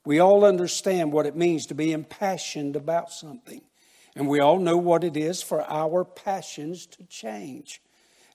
We 0.05 0.19
all 0.19 0.43
understand 0.43 1.11
what 1.11 1.25
it 1.25 1.35
means 1.35 1.65
to 1.67 1.75
be 1.75 1.91
impassioned 1.91 2.75
about 2.75 3.11
something 3.11 3.61
and 4.15 4.27
we 4.27 4.39
all 4.39 4.59
know 4.59 4.77
what 4.77 5.03
it 5.03 5.17
is 5.17 5.43
for 5.43 5.69
our 5.69 6.05
passions 6.05 6.85
to 6.85 7.03
change 7.03 7.81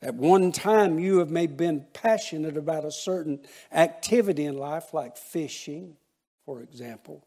at 0.03 0.15
one 0.15 0.51
time, 0.51 0.99
you 0.99 1.19
have 1.19 1.31
maybe 1.31 1.55
been 1.55 1.87
passionate 1.93 2.57
about 2.57 2.85
a 2.85 2.93
certain 2.93 3.41
activity 3.71 4.47
in 4.47 4.57
life, 4.57 4.95
like 4.95 5.17
fishing, 5.17 5.97
for 6.47 6.63
example. 6.63 7.23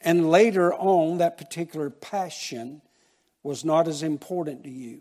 And 0.00 0.30
later 0.30 0.72
on, 0.74 1.18
that 1.18 1.38
particular 1.38 1.88
passion 1.88 2.82
was 3.42 3.64
not 3.64 3.88
as 3.88 4.02
important 4.02 4.64
to 4.64 4.70
you. 4.70 5.00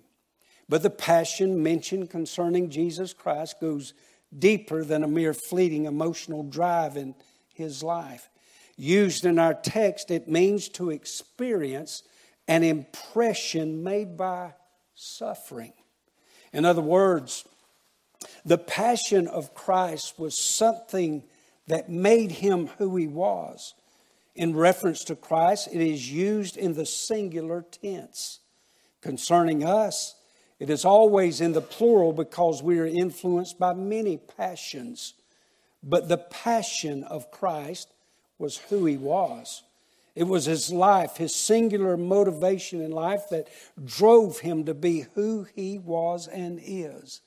But 0.69 0.81
the 0.81 0.89
passion 0.89 1.61
mentioned 1.61 2.09
concerning 2.09 2.69
Jesus 2.69 3.13
Christ 3.13 3.59
goes 3.59 3.93
deeper 4.37 4.83
than 4.83 5.03
a 5.03 5.07
mere 5.07 5.33
fleeting 5.33 5.85
emotional 5.85 6.43
drive 6.43 6.97
in 6.97 7.15
his 7.53 7.83
life. 7.83 8.29
Used 8.77 9.25
in 9.25 9.39
our 9.39 9.53
text, 9.53 10.11
it 10.11 10.27
means 10.27 10.69
to 10.69 10.89
experience 10.89 12.03
an 12.47 12.63
impression 12.63 13.83
made 13.83 14.15
by 14.15 14.53
suffering. 14.93 15.73
In 16.53 16.65
other 16.65 16.81
words, 16.81 17.45
the 18.45 18.57
passion 18.57 19.27
of 19.27 19.53
Christ 19.53 20.17
was 20.17 20.37
something 20.37 21.23
that 21.67 21.89
made 21.89 22.31
him 22.31 22.67
who 22.77 22.95
he 22.95 23.07
was. 23.07 23.73
In 24.35 24.55
reference 24.55 25.03
to 25.05 25.15
Christ, 25.15 25.69
it 25.71 25.81
is 25.81 26.11
used 26.11 26.57
in 26.57 26.73
the 26.73 26.85
singular 26.85 27.65
tense. 27.69 28.39
Concerning 29.01 29.63
us, 29.63 30.15
it 30.59 30.69
is 30.69 30.85
always 30.85 31.41
in 31.41 31.53
the 31.53 31.61
plural 31.61 32.13
because 32.13 32.63
we 32.63 32.79
are 32.79 32.85
influenced 32.85 33.59
by 33.59 33.73
many 33.73 34.17
passions. 34.17 35.13
But 35.83 36.07
the 36.07 36.17
passion 36.17 37.03
of 37.03 37.31
Christ 37.31 37.93
was 38.39 38.57
who 38.57 38.85
he 38.85 38.97
was. 38.97 39.63
It 40.17 40.27
was 40.27 40.45
his 40.45 40.71
life, 40.71 41.17
his 41.17 41.35
singular 41.35 41.95
motivation 41.95 42.81
in 42.81 42.89
life 42.89 43.29
that 43.29 43.49
drove 43.85 44.39
him 44.39 44.65
to 44.65 44.73
be 44.73 45.05
who 45.13 45.45
he 45.53 45.77
was 45.77 46.27
and 46.27 46.59
is. 46.59 47.21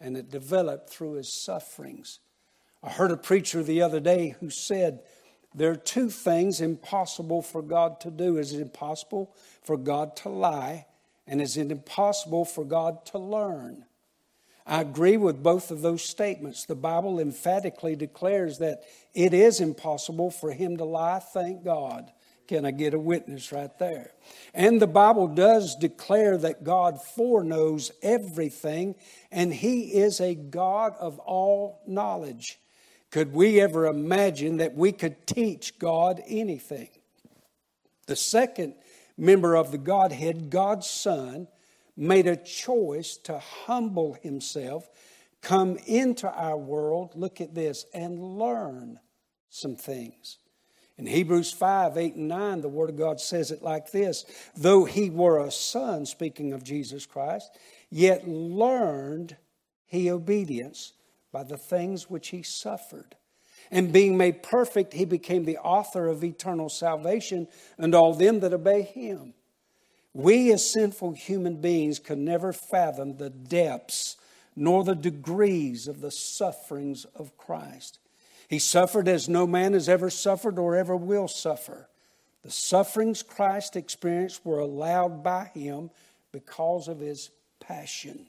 And 0.00 0.16
it 0.16 0.32
developed 0.32 0.90
through 0.90 1.12
his 1.12 1.32
sufferings. 1.32 2.18
I 2.82 2.90
heard 2.90 3.12
a 3.12 3.16
preacher 3.16 3.62
the 3.62 3.82
other 3.82 4.00
day 4.00 4.34
who 4.40 4.50
said, 4.50 5.02
There 5.54 5.70
are 5.70 5.76
two 5.76 6.10
things 6.10 6.60
impossible 6.60 7.40
for 7.40 7.62
God 7.62 8.00
to 8.00 8.10
do. 8.10 8.36
Is 8.36 8.52
it 8.52 8.60
impossible 8.60 9.32
for 9.62 9.76
God 9.76 10.16
to 10.16 10.28
lie? 10.28 10.86
And 11.28 11.40
is 11.40 11.56
it 11.56 11.70
impossible 11.70 12.46
for 12.46 12.64
God 12.64 13.06
to 13.06 13.18
learn? 13.18 13.84
I 14.66 14.80
agree 14.80 15.18
with 15.18 15.40
both 15.40 15.70
of 15.70 15.82
those 15.82 16.02
statements. 16.02 16.64
The 16.64 16.74
Bible 16.74 17.20
emphatically 17.20 17.94
declares 17.94 18.58
that 18.58 18.82
it 19.14 19.32
is 19.32 19.60
impossible 19.60 20.32
for 20.32 20.50
him 20.50 20.78
to 20.78 20.84
lie, 20.84 21.20
thank 21.20 21.62
God. 21.62 22.10
Can 22.46 22.66
I 22.66 22.70
get 22.72 22.92
a 22.94 22.98
witness 22.98 23.52
right 23.52 23.76
there? 23.78 24.12
And 24.52 24.80
the 24.80 24.86
Bible 24.86 25.28
does 25.28 25.76
declare 25.76 26.36
that 26.38 26.62
God 26.62 27.00
foreknows 27.02 27.90
everything, 28.02 28.96
and 29.32 29.52
He 29.52 29.94
is 29.94 30.20
a 30.20 30.34
God 30.34 30.94
of 31.00 31.18
all 31.20 31.80
knowledge. 31.86 32.58
Could 33.10 33.32
we 33.32 33.60
ever 33.60 33.86
imagine 33.86 34.58
that 34.58 34.74
we 34.74 34.92
could 34.92 35.26
teach 35.26 35.78
God 35.78 36.20
anything? 36.26 36.88
The 38.06 38.16
second 38.16 38.74
member 39.16 39.54
of 39.54 39.70
the 39.70 39.78
Godhead, 39.78 40.50
God's 40.50 40.88
Son, 40.88 41.48
made 41.96 42.26
a 42.26 42.36
choice 42.36 43.16
to 43.24 43.38
humble 43.38 44.14
Himself, 44.20 44.88
come 45.40 45.78
into 45.86 46.28
our 46.28 46.58
world, 46.58 47.12
look 47.14 47.40
at 47.40 47.54
this, 47.54 47.86
and 47.94 48.18
learn 48.38 48.98
some 49.48 49.76
things. 49.76 50.38
In 50.96 51.06
Hebrews 51.06 51.52
5 51.52 51.96
8 51.96 52.14
and 52.14 52.28
9, 52.28 52.60
the 52.60 52.68
Word 52.68 52.90
of 52.90 52.96
God 52.96 53.20
says 53.20 53.50
it 53.50 53.62
like 53.62 53.90
this 53.90 54.24
Though 54.56 54.84
he 54.84 55.10
were 55.10 55.38
a 55.38 55.50
son, 55.50 56.06
speaking 56.06 56.52
of 56.52 56.62
Jesus 56.62 57.06
Christ, 57.06 57.56
yet 57.90 58.28
learned 58.28 59.36
he 59.86 60.10
obedience 60.10 60.92
by 61.32 61.42
the 61.42 61.58
things 61.58 62.08
which 62.08 62.28
he 62.28 62.42
suffered. 62.42 63.16
And 63.70 63.92
being 63.92 64.16
made 64.16 64.42
perfect, 64.42 64.92
he 64.92 65.04
became 65.04 65.44
the 65.44 65.58
author 65.58 66.06
of 66.06 66.22
eternal 66.22 66.68
salvation 66.68 67.48
and 67.78 67.94
all 67.94 68.14
them 68.14 68.40
that 68.40 68.52
obey 68.52 68.82
him. 68.82 69.34
We, 70.12 70.52
as 70.52 70.70
sinful 70.70 71.12
human 71.12 71.60
beings, 71.60 71.98
can 71.98 72.24
never 72.24 72.52
fathom 72.52 73.16
the 73.16 73.30
depths 73.30 74.16
nor 74.54 74.84
the 74.84 74.94
degrees 74.94 75.88
of 75.88 76.00
the 76.00 76.12
sufferings 76.12 77.04
of 77.16 77.36
Christ. 77.36 77.98
He 78.48 78.58
suffered 78.58 79.08
as 79.08 79.28
no 79.28 79.46
man 79.46 79.72
has 79.72 79.88
ever 79.88 80.10
suffered 80.10 80.58
or 80.58 80.76
ever 80.76 80.96
will 80.96 81.28
suffer. 81.28 81.88
The 82.42 82.50
sufferings 82.50 83.22
Christ 83.22 83.74
experienced 83.74 84.44
were 84.44 84.58
allowed 84.58 85.22
by 85.22 85.50
him 85.54 85.90
because 86.30 86.88
of 86.88 87.00
his 87.00 87.30
passion. 87.58 88.26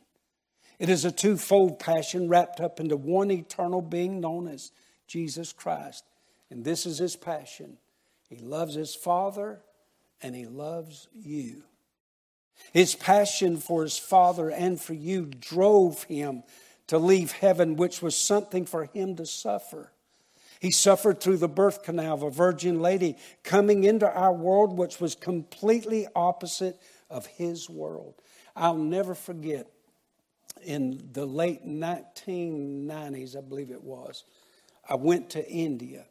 It 0.79 0.89
is 0.89 1.05
a 1.05 1.11
twofold 1.11 1.79
passion 1.79 2.29
wrapped 2.29 2.59
up 2.59 2.79
into 2.79 2.97
one 2.97 3.31
eternal 3.31 3.81
being 3.81 4.19
known 4.19 4.47
as 4.47 4.71
Jesus 5.07 5.53
Christ. 5.53 6.03
And 6.49 6.63
this 6.63 6.85
is 6.85 6.97
his 6.97 7.15
passion. 7.15 7.77
He 8.29 8.37
loves 8.37 8.75
his 8.75 8.95
Father 8.95 9.61
and 10.21 10.35
he 10.35 10.45
loves 10.45 11.07
you. 11.13 11.63
His 12.71 12.95
passion 12.95 13.57
for 13.57 13.83
his 13.83 13.97
Father 13.97 14.49
and 14.49 14.79
for 14.79 14.93
you 14.93 15.25
drove 15.25 16.03
him 16.03 16.43
to 16.87 16.97
leave 16.97 17.31
heaven, 17.31 17.75
which 17.75 18.01
was 18.01 18.15
something 18.15 18.65
for 18.65 18.85
him 18.85 19.15
to 19.17 19.25
suffer. 19.25 19.91
He 20.59 20.71
suffered 20.71 21.19
through 21.19 21.37
the 21.37 21.47
birth 21.47 21.83
canal 21.83 22.13
of 22.13 22.23
a 22.23 22.29
virgin 22.29 22.81
lady 22.81 23.17
coming 23.43 23.83
into 23.83 24.11
our 24.11 24.33
world, 24.33 24.77
which 24.77 24.99
was 24.99 25.15
completely 25.15 26.07
opposite 26.15 26.79
of 27.09 27.25
his 27.25 27.69
world. 27.69 28.15
I'll 28.55 28.77
never 28.77 29.15
forget 29.15 29.67
in 30.63 31.09
the 31.11 31.25
late 31.25 31.67
1990s, 31.67 33.37
I 33.37 33.41
believe 33.41 33.71
it 33.71 33.83
was, 33.83 34.23
I 34.87 34.95
went 34.95 35.31
to 35.31 35.47
India 35.47 36.05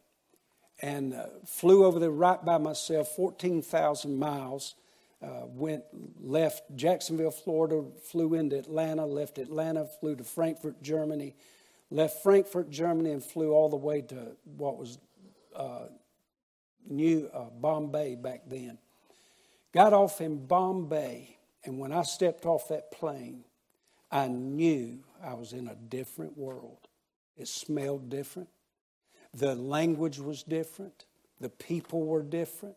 and 0.82 1.14
uh, 1.14 1.26
flew 1.46 1.84
over 1.84 1.98
there 1.98 2.10
right 2.10 2.44
by 2.44 2.58
myself, 2.58 3.08
14,000 3.16 4.18
miles. 4.18 4.74
Uh, 5.22 5.46
went 5.46 5.84
left 6.20 6.64
Jacksonville, 6.76 7.30
Florida, 7.30 7.82
flew 8.10 8.34
into 8.34 8.58
Atlanta, 8.58 9.06
left 9.06 9.38
Atlanta, 9.38 9.86
flew 9.86 10.14
to 10.14 10.24
Frankfurt, 10.24 10.82
Germany, 10.82 11.34
left 11.94 12.24
Frankfurt, 12.24 12.70
Germany, 12.70 13.12
and 13.12 13.22
flew 13.22 13.52
all 13.52 13.68
the 13.68 13.76
way 13.76 14.02
to 14.02 14.36
what 14.56 14.76
was 14.76 14.98
uh, 15.54 15.86
New 16.88 17.30
uh, 17.32 17.44
Bombay 17.60 18.16
back 18.16 18.42
then. 18.48 18.78
Got 19.72 19.92
off 19.92 20.20
in 20.20 20.44
Bombay, 20.44 21.36
and 21.64 21.78
when 21.78 21.92
I 21.92 22.02
stepped 22.02 22.46
off 22.46 22.68
that 22.68 22.90
plane, 22.90 23.44
I 24.10 24.26
knew 24.26 25.04
I 25.22 25.34
was 25.34 25.52
in 25.52 25.68
a 25.68 25.76
different 25.76 26.36
world. 26.36 26.88
It 27.36 27.46
smelled 27.46 28.10
different. 28.10 28.48
The 29.32 29.54
language 29.54 30.18
was 30.18 30.42
different. 30.42 31.04
The 31.40 31.48
people 31.48 32.04
were 32.04 32.22
different. 32.22 32.76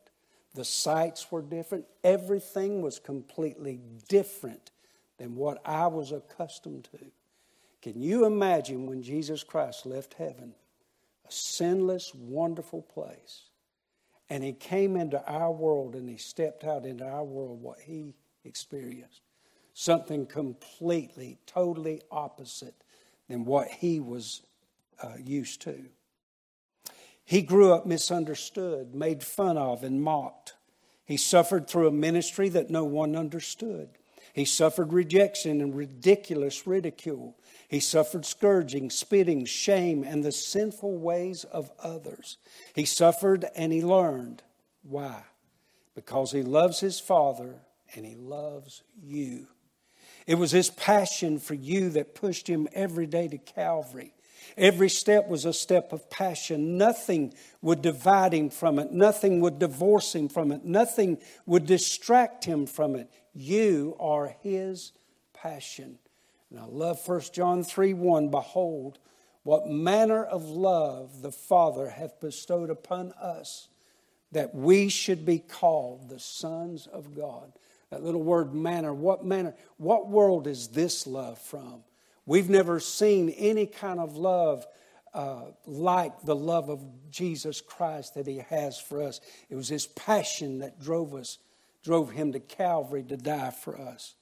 The 0.53 0.65
sights 0.65 1.31
were 1.31 1.41
different. 1.41 1.85
Everything 2.03 2.83
was 2.83 2.99
completely 2.99 3.79
different 4.07 4.71
than 5.17 5.35
what 5.35 5.59
I 5.65 5.87
was 5.87 6.11
accustomed 6.11 6.87
to. 6.91 7.05
Can 7.87 8.01
you 8.01 8.25
imagine 8.25 8.85
when 8.85 9.01
Jesus 9.01 9.43
Christ 9.43 9.85
left 9.85 10.15
heaven, 10.15 10.53
a 11.25 11.31
sinless, 11.31 12.13
wonderful 12.13 12.81
place, 12.81 13.43
and 14.29 14.43
he 14.43 14.51
came 14.51 14.97
into 14.97 15.25
our 15.25 15.53
world 15.53 15.95
and 15.95 16.09
he 16.09 16.17
stepped 16.17 16.65
out 16.65 16.85
into 16.85 17.05
our 17.05 17.23
world 17.23 17.61
what 17.61 17.79
he 17.79 18.13
experienced? 18.43 19.21
Something 19.73 20.25
completely, 20.25 21.37
totally 21.45 22.01
opposite 22.11 22.75
than 23.29 23.45
what 23.45 23.69
he 23.69 24.01
was 24.01 24.41
uh, 25.01 25.13
used 25.23 25.61
to. 25.61 25.85
He 27.23 27.41
grew 27.41 27.71
up 27.71 27.85
misunderstood, 27.85 28.95
made 28.95 29.23
fun 29.23 29.57
of, 29.57 29.85
and 29.85 30.01
mocked. 30.01 30.55
He 31.05 31.15
suffered 31.15 31.69
through 31.69 31.87
a 31.87 31.91
ministry 31.93 32.49
that 32.49 32.69
no 32.69 32.83
one 32.83 33.15
understood. 33.15 33.91
He 34.37 34.45
suffered 34.45 34.93
rejection 34.93 35.61
and 35.61 35.75
ridiculous 35.75 36.67
ridicule. 36.67 37.35
He 37.67 37.79
suffered 37.79 38.23
scourging, 38.23 38.91
spitting, 38.91 39.45
shame, 39.45 40.03
and 40.03 40.23
the 40.23 40.31
sinful 40.31 40.95
ways 40.99 41.43
of 41.43 41.71
others. 41.79 42.37
He 42.75 42.85
suffered 42.85 43.47
and 43.55 43.73
he 43.73 43.81
learned. 43.81 44.43
Why? 44.83 45.23
Because 45.95 46.33
he 46.33 46.43
loves 46.43 46.79
his 46.79 46.99
Father 46.99 47.55
and 47.95 48.05
he 48.05 48.13
loves 48.13 48.83
you. 49.01 49.47
It 50.27 50.35
was 50.35 50.51
his 50.51 50.69
passion 50.69 51.39
for 51.39 51.55
you 51.55 51.89
that 51.89 52.13
pushed 52.13 52.47
him 52.47 52.67
every 52.73 53.07
day 53.07 53.27
to 53.29 53.39
Calvary. 53.39 54.13
Every 54.55 54.89
step 54.89 55.27
was 55.27 55.45
a 55.45 55.53
step 55.53 55.91
of 55.91 56.09
passion. 56.09 56.77
Nothing 56.77 57.33
would 57.61 57.81
divide 57.81 58.33
him 58.33 58.49
from 58.49 58.79
it. 58.79 58.91
Nothing 58.91 59.41
would 59.41 59.59
divorce 59.59 60.13
him 60.15 60.29
from 60.29 60.51
it. 60.51 60.63
Nothing 60.63 61.17
would 61.45 61.65
distract 61.65 62.45
him 62.45 62.65
from 62.65 62.95
it. 62.95 63.11
You 63.33 63.95
are 63.99 64.35
his 64.41 64.93
passion. 65.33 65.99
And 66.49 66.59
I 66.59 66.65
love 66.65 67.05
1 67.05 67.21
John 67.33 67.63
3 67.63 67.93
1. 67.93 68.29
Behold, 68.29 68.99
what 69.43 69.67
manner 69.67 70.23
of 70.23 70.43
love 70.45 71.21
the 71.21 71.31
Father 71.31 71.89
hath 71.89 72.19
bestowed 72.19 72.69
upon 72.69 73.13
us, 73.13 73.69
that 74.31 74.53
we 74.53 74.89
should 74.89 75.25
be 75.25 75.39
called 75.39 76.09
the 76.09 76.19
sons 76.19 76.85
of 76.87 77.15
God. 77.15 77.53
That 77.89 78.03
little 78.03 78.23
word 78.23 78.53
manner, 78.53 78.93
what 78.93 79.23
manner? 79.23 79.55
What 79.77 80.09
world 80.09 80.47
is 80.47 80.67
this 80.69 81.07
love 81.07 81.39
from? 81.39 81.83
We've 82.27 82.49
never 82.49 82.79
seen 82.79 83.29
any 83.29 83.65
kind 83.65 83.99
of 83.99 84.15
love 84.15 84.67
uh, 85.13 85.45
like 85.65 86.21
the 86.21 86.35
love 86.35 86.69
of 86.69 86.83
Jesus 87.09 87.61
Christ 87.61 88.13
that 88.13 88.27
He 88.27 88.43
has 88.49 88.79
for 88.79 89.01
us. 89.01 89.19
It 89.49 89.55
was 89.55 89.69
His 89.69 89.87
passion 89.87 90.59
that 90.59 90.79
drove 90.79 91.15
us, 91.15 91.39
drove 91.83 92.11
Him 92.11 92.33
to 92.33 92.39
Calvary 92.39 93.03
to 93.03 93.17
die 93.17 93.49
for 93.49 93.79
us. 93.79 94.13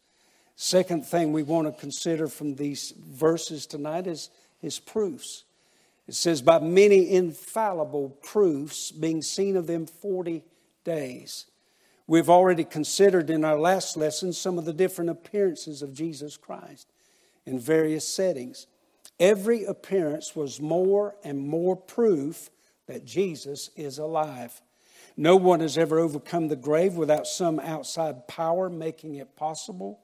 Second 0.56 1.06
thing 1.06 1.34
we 1.34 1.44
want 1.44 1.68
to 1.68 1.82
consider 1.82 2.28
from 2.28 2.56
these 2.56 2.94
verses 2.98 3.66
tonight 3.66 4.08
is 4.08 4.30
his 4.62 4.80
proofs. 4.80 5.44
It 6.08 6.14
says, 6.14 6.42
by 6.42 6.60
many 6.60 7.12
infallible 7.12 8.10
proofs 8.24 8.92
being 8.92 9.22
seen 9.22 9.58
of 9.58 9.68
them 9.68 9.86
40 9.86 10.44
days. 10.86 11.46
We've 12.08 12.30
already 12.30 12.64
considered 12.64 13.30
in 13.30 13.44
our 13.44 13.60
last 13.60 13.98
lesson 13.98 14.32
some 14.32 14.58
of 14.58 14.66
the 14.66 14.74
different 14.74 15.10
appearances 15.10 15.82
of 15.82 15.94
Jesus 15.94 16.38
Christ 16.38 16.88
in 17.46 17.60
various 17.60 18.08
settings. 18.08 18.68
Every 19.20 19.64
appearance 19.64 20.36
was 20.36 20.60
more 20.60 21.16
and 21.24 21.48
more 21.48 21.76
proof 21.76 22.50
that 22.88 23.06
Jesus 23.06 23.70
is 23.76 23.98
alive. 23.98 24.62
No 25.18 25.38
one 25.38 25.62
has 25.62 25.78
ever 25.78 26.00
overcome 26.00 26.50
the 26.50 26.56
grave 26.56 26.96
without 26.96 27.26
some 27.28 27.60
outside 27.60 28.28
power 28.28 28.70
making 28.70 29.16
it 29.16 29.36
possible. 29.36 30.02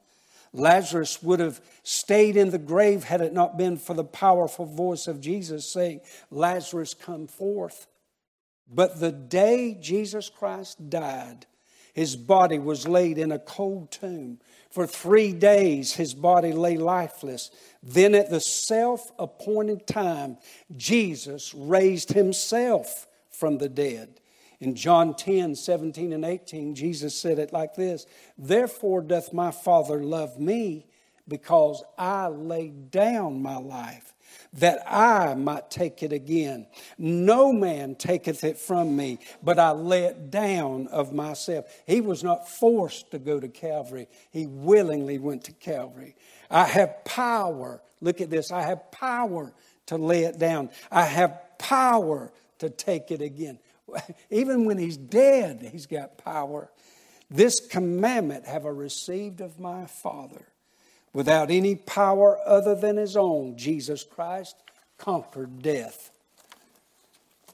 Lazarus 0.53 1.21
would 1.23 1.39
have 1.39 1.61
stayed 1.83 2.35
in 2.35 2.49
the 2.49 2.57
grave 2.57 3.03
had 3.03 3.21
it 3.21 3.33
not 3.33 3.57
been 3.57 3.77
for 3.77 3.93
the 3.93 4.03
powerful 4.03 4.65
voice 4.65 5.07
of 5.07 5.21
Jesus 5.21 5.71
saying, 5.71 6.01
Lazarus, 6.29 6.93
come 6.93 7.27
forth. 7.27 7.87
But 8.69 8.99
the 8.99 9.11
day 9.11 9.77
Jesus 9.79 10.29
Christ 10.29 10.89
died, 10.89 11.45
his 11.93 12.15
body 12.15 12.59
was 12.59 12.87
laid 12.87 13.17
in 13.17 13.31
a 13.31 13.39
cold 13.39 13.91
tomb. 13.91 14.39
For 14.69 14.87
three 14.87 15.33
days, 15.33 15.93
his 15.93 16.13
body 16.13 16.53
lay 16.53 16.77
lifeless. 16.77 17.51
Then, 17.83 18.15
at 18.15 18.29
the 18.29 18.39
self 18.39 19.11
appointed 19.19 19.85
time, 19.85 20.37
Jesus 20.75 21.53
raised 21.53 22.13
himself 22.13 23.07
from 23.29 23.57
the 23.57 23.69
dead. 23.69 24.21
In 24.61 24.75
John 24.75 25.15
10, 25.15 25.55
17, 25.55 26.13
and 26.13 26.23
18, 26.23 26.75
Jesus 26.75 27.19
said 27.19 27.39
it 27.39 27.51
like 27.51 27.75
this 27.75 28.05
Therefore 28.37 29.01
doth 29.01 29.33
my 29.33 29.51
Father 29.51 30.01
love 30.03 30.39
me, 30.39 30.85
because 31.27 31.83
I 31.97 32.27
laid 32.27 32.91
down 32.91 33.41
my 33.41 33.57
life, 33.57 34.13
that 34.53 34.83
I 34.85 35.33
might 35.35 35.71
take 35.71 36.03
it 36.03 36.11
again. 36.11 36.67
No 36.97 37.53
man 37.53 37.95
taketh 37.95 38.43
it 38.43 38.57
from 38.57 38.95
me, 38.95 39.19
but 39.41 39.57
I 39.57 39.71
lay 39.71 40.03
it 40.03 40.29
down 40.29 40.87
of 40.87 41.13
myself. 41.13 41.65
He 41.87 42.01
was 42.01 42.23
not 42.23 42.49
forced 42.49 43.11
to 43.11 43.19
go 43.19 43.39
to 43.39 43.47
Calvary, 43.47 44.07
he 44.31 44.47
willingly 44.47 45.17
went 45.17 45.45
to 45.45 45.53
Calvary. 45.53 46.15
I 46.49 46.65
have 46.65 47.05
power. 47.05 47.81
Look 48.01 48.19
at 48.19 48.29
this. 48.29 48.51
I 48.51 48.63
have 48.63 48.91
power 48.91 49.53
to 49.87 49.97
lay 49.97 50.23
it 50.23 50.37
down. 50.37 50.69
I 50.91 51.03
have 51.03 51.39
power 51.57 52.33
to 52.59 52.69
take 52.69 53.11
it 53.11 53.21
again. 53.21 53.59
Even 54.29 54.65
when 54.65 54.77
he's 54.77 54.97
dead, 54.97 55.67
he's 55.71 55.85
got 55.85 56.17
power. 56.17 56.69
This 57.29 57.61
commandment 57.61 58.45
have 58.45 58.65
I 58.65 58.69
received 58.69 59.39
of 59.39 59.59
my 59.59 59.85
Father. 59.85 60.45
Without 61.13 61.51
any 61.51 61.75
power 61.75 62.39
other 62.45 62.75
than 62.75 62.97
his 62.97 63.17
own, 63.17 63.57
Jesus 63.57 64.03
Christ 64.03 64.55
conquered 64.97 65.61
death. 65.61 66.11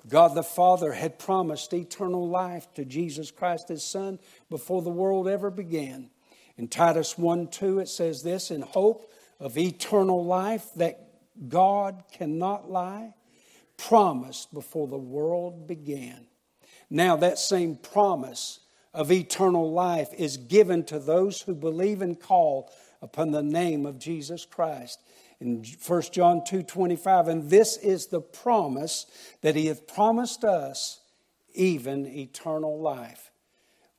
God 0.08 0.36
the 0.36 0.44
Father 0.44 0.94
had 0.94 1.20
promised 1.20 1.74
eternal 1.74 2.28
life 2.30 2.72
to 2.76 2.86
Jesus 2.86 3.32
Christ, 3.32 3.70
his 3.70 3.84
Son, 3.84 4.20
before 4.50 4.82
the 4.82 4.90
world 4.90 5.28
ever 5.28 5.50
began. 5.50 6.10
In 6.58 6.68
Titus 6.68 7.18
1 7.18 7.48
2, 7.48 7.80
it 7.80 7.90
says 7.90 8.24
this 8.24 8.52
in 8.52 8.62
hope 8.62 9.12
of 9.40 9.58
eternal 9.58 10.24
life 10.24 10.68
that 10.76 11.08
God 11.50 12.04
cannot 12.12 12.70
lie, 12.70 13.14
promised 13.76 14.54
before 14.54 14.88
the 14.88 14.98
world 14.98 15.68
began. 15.68 16.28
Now, 16.90 17.18
that 17.18 17.38
same 17.38 17.76
promise 17.76 18.60
of 18.94 19.12
eternal 19.12 19.72
life 19.72 20.10
is 20.18 20.38
given 20.38 20.84
to 20.86 21.00
those 21.00 21.42
who 21.42 21.54
believe 21.54 22.02
and 22.02 22.20
call 22.20 22.72
upon 23.02 23.32
the 23.32 23.44
name 23.44 23.86
of 23.86 24.00
Jesus 24.00 24.46
Christ. 24.46 25.00
In 25.40 25.64
1 25.86 26.02
John 26.12 26.44
2 26.44 26.64
25, 26.64 27.28
and 27.28 27.50
this 27.50 27.78
is 27.78 28.08
the 28.08 28.22
promise 28.22 29.06
that 29.42 29.56
he 29.56 29.68
hath 29.68 29.88
promised 29.88 30.44
us, 30.44 31.00
even 31.54 32.08
eternal 32.08 32.80
life. 32.80 33.32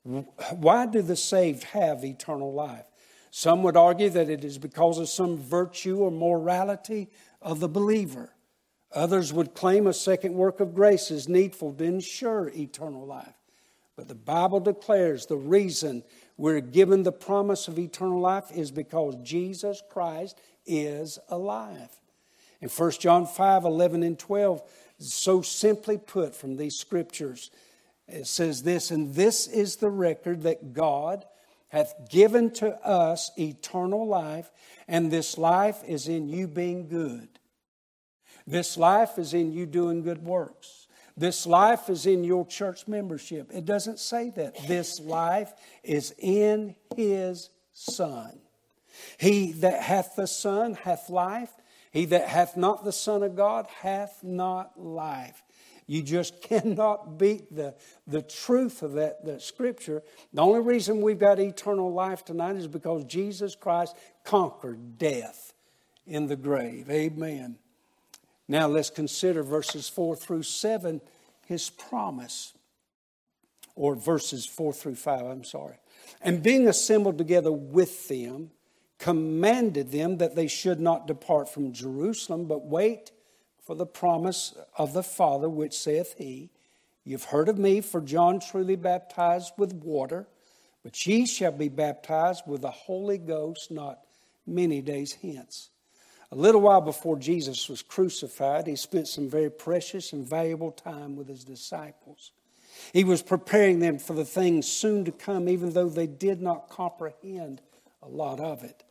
Why 0.03 0.87
do 0.87 1.03
the 1.03 1.17
saved 1.17 1.65
have 1.65 2.05
eternal 2.05 2.53
life? 2.53 2.85
Some 3.31 3.63
would 3.63 3.77
argue 3.77 4.09
that 4.11 4.31
it 4.31 4.45
is 4.45 4.59
because 4.59 4.99
of 4.99 5.09
some 5.09 5.37
virtue 5.37 5.99
or 5.99 6.11
morality 6.11 7.09
of 7.43 7.61
the 7.61 7.69
believer. 7.69 8.33
Others 8.93 9.33
would 9.33 9.55
claim 9.55 9.87
a 9.87 9.93
second 9.93 10.35
work 10.35 10.61
of 10.61 10.75
grace 10.75 11.11
is 11.11 11.29
needful 11.29 11.75
to 11.75 11.85
ensure 11.85 12.51
eternal 12.57 13.07
life. 13.07 13.35
But 13.97 14.09
the 14.09 14.15
Bible 14.15 14.61
declares 14.61 15.27
the 15.27 15.37
reason 15.37 16.05
we're 16.39 16.61
given 16.61 17.03
the 17.03 17.13
promise 17.13 17.67
of 17.67 17.79
eternal 17.79 18.21
life 18.21 18.51
is 18.53 18.71
because 18.71 19.17
Jesus 19.23 19.83
Christ 19.91 20.41
is 20.65 21.19
alive. 21.29 21.91
In 22.61 22.69
1 22.69 22.91
John 22.93 23.27
5 23.27 23.65
11 23.65 24.03
and 24.05 24.19
12, 24.19 24.63
so 25.01 25.43
simply 25.43 25.99
put 25.99 26.35
from 26.35 26.57
these 26.57 26.77
scriptures, 26.77 27.51
it 28.07 28.27
says 28.27 28.63
this, 28.63 28.91
and 28.91 29.15
this 29.15 29.49
is 29.49 29.77
the 29.77 29.91
record 29.91 30.43
that 30.43 30.73
God 30.73 31.25
hath 31.69 32.09
given 32.09 32.51
to 32.53 32.75
us 32.87 33.31
eternal 33.37 34.07
life, 34.07 34.51
and 34.87 35.11
this 35.11 35.39
life 35.39 35.83
is 35.87 36.09
in 36.09 36.29
you 36.29 36.47
being 36.47 36.89
good. 36.89 37.29
This 38.47 38.79
life 38.79 39.19
is 39.19 39.35
in 39.35 39.53
you 39.53 39.67
doing 39.67 40.03
good 40.03 40.25
works. 40.25 40.78
This 41.19 41.47
life 41.47 41.91
is 41.91 42.07
in 42.07 42.23
your 42.23 42.47
church 42.47 42.87
membership. 42.87 43.51
It 43.53 43.65
doesn't 43.65 43.99
say 43.99 44.31
that. 44.31 44.57
This 44.69 45.01
life 45.01 45.53
is 45.83 46.15
in 46.17 46.77
his 46.95 47.51
Son. 47.73 48.39
He 49.19 49.53
that 49.53 49.83
hath 49.83 50.15
the 50.15 50.29
Son 50.29 50.75
hath 50.75 51.11
life. 51.11 51.51
He 51.91 52.05
that 52.07 52.29
hath 52.29 52.57
not 52.57 52.85
the 52.85 52.93
Son 52.93 53.25
of 53.25 53.35
God 53.35 53.67
hath 53.81 54.23
not 54.23 54.81
life. 54.81 55.43
You 55.89 56.03
just 56.03 56.41
cannot 56.43 57.19
beat 57.19 57.53
the, 57.53 57.75
the 58.07 58.23
truth 58.23 58.83
of 58.83 58.93
that, 58.93 59.25
that 59.25 59.43
scripture. 59.43 60.05
The 60.33 60.43
only 60.43 60.61
reason 60.61 61.01
we've 61.01 61.19
got 61.19 61.41
eternal 61.41 61.93
life 61.93 62.25
tonight 62.25 62.57
is 62.57 62.69
because 62.69 63.05
Jesus 63.05 63.57
Christ 63.57 63.97
conquered 64.25 64.99
death 64.99 65.53
in 66.07 66.29
the 66.29 66.37
grave. 66.37 66.89
Amen. 66.89 67.59
Now 68.49 68.67
let's 68.67 68.91
consider 68.91 69.43
verses 69.43 69.89
4 69.89 70.17
through 70.17 70.45
7, 70.45 71.01
his 71.47 71.69
promise. 71.69 72.55
Or 73.75 73.95
verses 73.95 74.47
4 74.47 74.73
through 74.73 74.97
5, 74.97 75.27
I'm 75.27 75.45
sorry. 75.45 75.77
And 76.21 76.43
being 76.43 76.67
assembled 76.67 77.19
together 77.19 77.53
with 77.53 78.09
them, 78.09 78.51
commanded 78.99 79.93
them 79.93 80.17
that 80.19 80.35
they 80.35 80.49
should 80.49 80.81
not 80.81 81.07
depart 81.07 81.49
from 81.49 81.73
Jerusalem, 81.73 82.47
but 82.47 82.65
wait 82.65 83.13
for 83.65 83.77
the 83.77 83.87
promise 83.87 84.55
of 84.77 84.95
the 84.95 85.03
Father, 85.03 85.49
which 85.49 85.79
saith 85.79 86.15
he, 86.19 86.51
You've 87.05 87.25
heard 87.25 87.49
of 87.49 87.59
me, 87.59 87.81
for 87.81 88.01
John 88.01 88.39
truly 88.41 88.77
baptized 88.77 89.53
with 89.57 89.73
water, 89.73 90.27
but 90.83 91.07
ye 91.07 91.25
shall 91.27 91.53
be 91.53 91.69
baptized 91.69 92.43
with 92.47 92.63
the 92.63 92.71
Holy 92.71 93.17
Ghost 93.17 93.71
not 93.71 94.01
many 94.47 94.83
days 94.83 95.17
hence. 95.23 95.71
A 96.31 96.37
little 96.37 96.61
while 96.61 96.83
before 96.83 97.17
Jesus 97.17 97.69
was 97.69 97.81
crucified, 97.81 98.67
he 98.67 98.77
spent 98.77 99.09
some 99.09 99.31
very 99.31 99.51
precious 99.51 100.13
and 100.13 100.29
valuable 100.29 100.73
time 100.73 101.17
with 101.17 101.27
his 101.27 101.43
disciples. 101.43 102.33
He 102.93 103.03
was 103.03 103.23
preparing 103.23 103.81
them 103.81 103.99
for 103.99 104.13
the 104.13 104.27
things 104.27 104.67
soon 104.67 105.05
to 105.07 105.13
come, 105.13 105.49
even 105.49 105.73
though 105.73 105.89
they 105.89 106.07
did 106.07 106.43
not 106.43 106.69
comprehend 106.69 107.63
a 108.03 108.09
lot 108.09 108.41
of 108.41 108.63
it. 108.63 108.85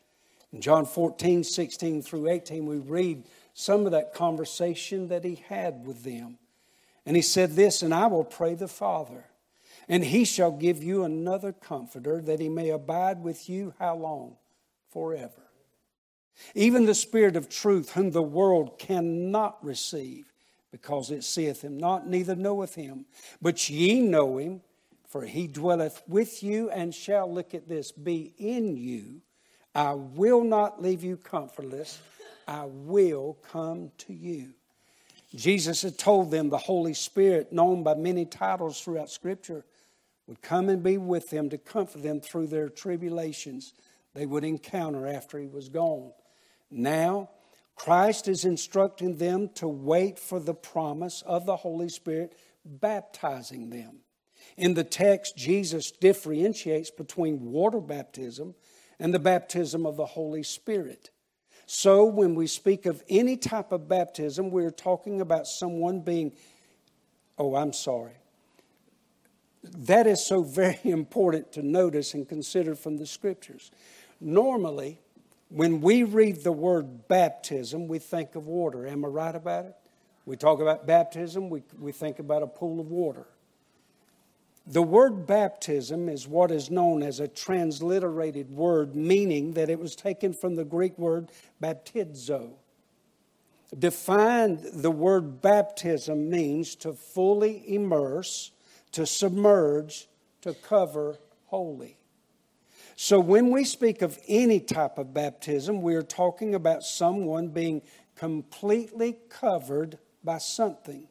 In 0.51 0.61
John 0.61 0.85
14, 0.85 1.43
16 1.43 2.01
through 2.01 2.27
18, 2.29 2.65
we 2.65 2.77
read 2.77 3.23
some 3.53 3.85
of 3.85 3.91
that 3.91 4.13
conversation 4.13 5.09
that 5.09 5.23
he 5.23 5.35
had 5.47 5.85
with 5.85 6.03
them. 6.03 6.39
And 7.05 7.15
he 7.15 7.21
said 7.21 7.55
this, 7.55 7.81
and 7.83 7.93
I 7.93 8.07
will 8.07 8.23
pray 8.23 8.55
the 8.55 8.67
Father, 8.67 9.25
and 9.87 10.03
he 10.03 10.25
shall 10.25 10.51
give 10.51 10.83
you 10.83 11.03
another 11.03 11.53
comforter 11.53 12.19
that 12.21 12.39
he 12.39 12.49
may 12.49 12.69
abide 12.69 13.23
with 13.23 13.47
you 13.47 13.73
how 13.77 13.95
long? 13.95 14.37
Forever 14.91 15.46
even 16.55 16.85
the 16.85 16.95
Spirit 16.95 17.35
of 17.35 17.49
truth, 17.49 17.91
whom 17.91 18.11
the 18.11 18.21
world 18.21 18.79
cannot 18.79 19.63
receive, 19.63 20.31
because 20.71 21.11
it 21.11 21.23
seeth 21.23 21.61
him 21.63 21.77
not, 21.77 22.07
neither 22.07 22.35
knoweth 22.35 22.75
him. 22.75 23.05
But 23.41 23.69
ye 23.69 24.01
know 24.01 24.37
him, 24.37 24.61
for 25.07 25.25
he 25.25 25.47
dwelleth 25.47 26.01
with 26.07 26.43
you 26.43 26.69
and 26.69 26.93
shall, 26.93 27.31
look 27.31 27.53
at 27.53 27.67
this, 27.67 27.91
be 27.91 28.33
in 28.37 28.77
you. 28.77 29.21
I 29.73 29.93
will 29.93 30.43
not 30.43 30.81
leave 30.81 31.03
you 31.03 31.17
comfortless, 31.17 31.99
I 32.47 32.65
will 32.65 33.37
come 33.51 33.91
to 33.99 34.13
you. 34.13 34.53
Jesus 35.35 35.81
had 35.81 35.97
told 35.97 36.31
them 36.31 36.49
the 36.49 36.57
Holy 36.57 36.93
Spirit, 36.93 37.51
known 37.51 37.83
by 37.83 37.95
many 37.95 38.25
titles 38.25 38.81
throughout 38.81 39.09
Scripture, 39.09 39.65
would 40.25 40.41
come 40.41 40.69
and 40.69 40.81
be 40.81 40.97
with 40.97 41.29
them 41.29 41.49
to 41.49 41.57
comfort 41.57 42.03
them 42.03 42.19
through 42.19 42.47
their 42.47 42.69
tribulations 42.69 43.73
they 44.13 44.25
would 44.25 44.43
encounter 44.43 45.07
after 45.07 45.37
he 45.37 45.47
was 45.47 45.69
gone. 45.69 46.11
Now, 46.69 47.29
Christ 47.75 48.27
is 48.27 48.43
instructing 48.43 49.17
them 49.17 49.49
to 49.55 49.67
wait 49.67 50.17
for 50.17 50.39
the 50.39 50.53
promise 50.53 51.21
of 51.25 51.45
the 51.45 51.57
Holy 51.57 51.89
Spirit 51.89 52.33
baptizing 52.65 53.69
them. 53.69 53.99
In 54.57 54.73
the 54.73 54.83
text, 54.83 55.37
Jesus 55.37 55.91
differentiates 55.91 56.89
between 56.89 57.51
water 57.51 57.79
baptism 57.79 58.55
and 58.99 59.13
the 59.13 59.19
baptism 59.19 59.85
of 59.85 59.95
the 59.95 60.05
Holy 60.05 60.43
Spirit. 60.43 61.11
So, 61.67 62.05
when 62.05 62.33
we 62.33 62.47
speak 62.47 62.85
of 62.85 63.03
any 63.09 63.37
type 63.37 63.71
of 63.71 63.87
baptism, 63.87 64.49
we're 64.49 64.71
talking 64.71 65.21
about 65.21 65.47
someone 65.47 65.99
being, 65.99 66.31
oh, 67.37 67.55
I'm 67.55 67.73
sorry. 67.73 68.13
That 69.63 70.07
is 70.07 70.25
so 70.25 70.43
very 70.43 70.79
important 70.83 71.51
to 71.53 71.61
notice 71.61 72.13
and 72.13 72.27
consider 72.27 72.73
from 72.73 72.97
the 72.97 73.05
scriptures. 73.05 73.69
Normally, 74.19 74.99
When 75.49 75.81
we 75.81 76.03
read 76.03 76.43
the 76.43 76.51
word 76.51 77.07
baptism, 77.07 77.87
we 77.87 77.99
think 77.99 78.35
of 78.35 78.47
water. 78.47 78.85
Am 78.85 79.05
I 79.05 79.07
right 79.07 79.35
about 79.35 79.65
it? 79.65 79.75
We 80.25 80.35
talk 80.35 80.59
about 80.59 80.85
baptism, 80.85 81.49
we, 81.49 81.63
we 81.79 81.93
think 81.93 82.19
about 82.19 82.43
a 82.43 82.47
pool 82.47 82.81
of 82.81 82.91
water. 82.91 83.27
The 84.65 84.83
word 84.83 85.25
baptism 85.25 86.09
is 86.09 86.27
what 86.27 86.51
is 86.51 86.69
known 86.69 87.01
as 87.01 87.21
a 87.21 87.29
transliterated 87.29 88.51
word, 88.51 88.93
meaning 88.93 89.53
that 89.53 89.69
it 89.69 89.79
was 89.79 89.95
taken 89.95 90.33
from 90.33 90.55
the 90.55 90.65
Greek 90.65 90.97
word 90.97 91.31
baptizo. 91.63 92.55
Defined, 93.77 94.59
the 94.73 94.91
word 94.91 95.41
baptism 95.41 96.29
means 96.29 96.75
to 96.75 96.91
fully 96.91 97.63
immerse, 97.73 98.51
to 98.91 99.05
submerge, 99.05 100.09
to 100.41 100.53
cover 100.53 101.17
wholly. 101.45 101.97
So 102.99 103.19
when 103.19 103.51
we 103.51 103.63
speak 103.63 104.01
of 104.01 104.17
any 104.27 104.59
type 104.59 104.97
of 104.97 105.13
baptism, 105.13 105.83
we 105.83 105.93
are 105.93 106.01
talking 106.01 106.55
about 106.55 106.81
someone 106.81 107.49
being 107.49 107.83
completely 108.15 109.17
covered 109.29 109.99
by 110.23 110.39
something. 110.39 111.07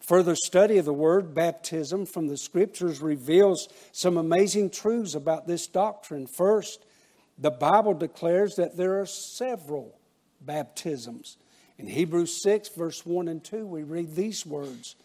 Further 0.00 0.34
study 0.34 0.76
of 0.76 0.86
the 0.86 0.92
word 0.92 1.32
baptism 1.32 2.04
from 2.04 2.26
the 2.26 2.36
scriptures 2.36 3.00
reveals 3.00 3.68
some 3.92 4.16
amazing 4.16 4.70
truths 4.70 5.14
about 5.14 5.46
this 5.46 5.68
doctrine. 5.68 6.26
First, 6.26 6.84
the 7.38 7.52
Bible 7.52 7.94
declares 7.94 8.56
that 8.56 8.76
there 8.76 9.00
are 9.00 9.06
several 9.06 9.96
baptisms. 10.40 11.36
In 11.78 11.86
Hebrews 11.86 12.42
6, 12.42 12.70
verse 12.70 13.06
1 13.06 13.28
and 13.28 13.42
2, 13.42 13.64
we 13.64 13.84
read 13.84 14.16
these 14.16 14.44
words 14.44 14.96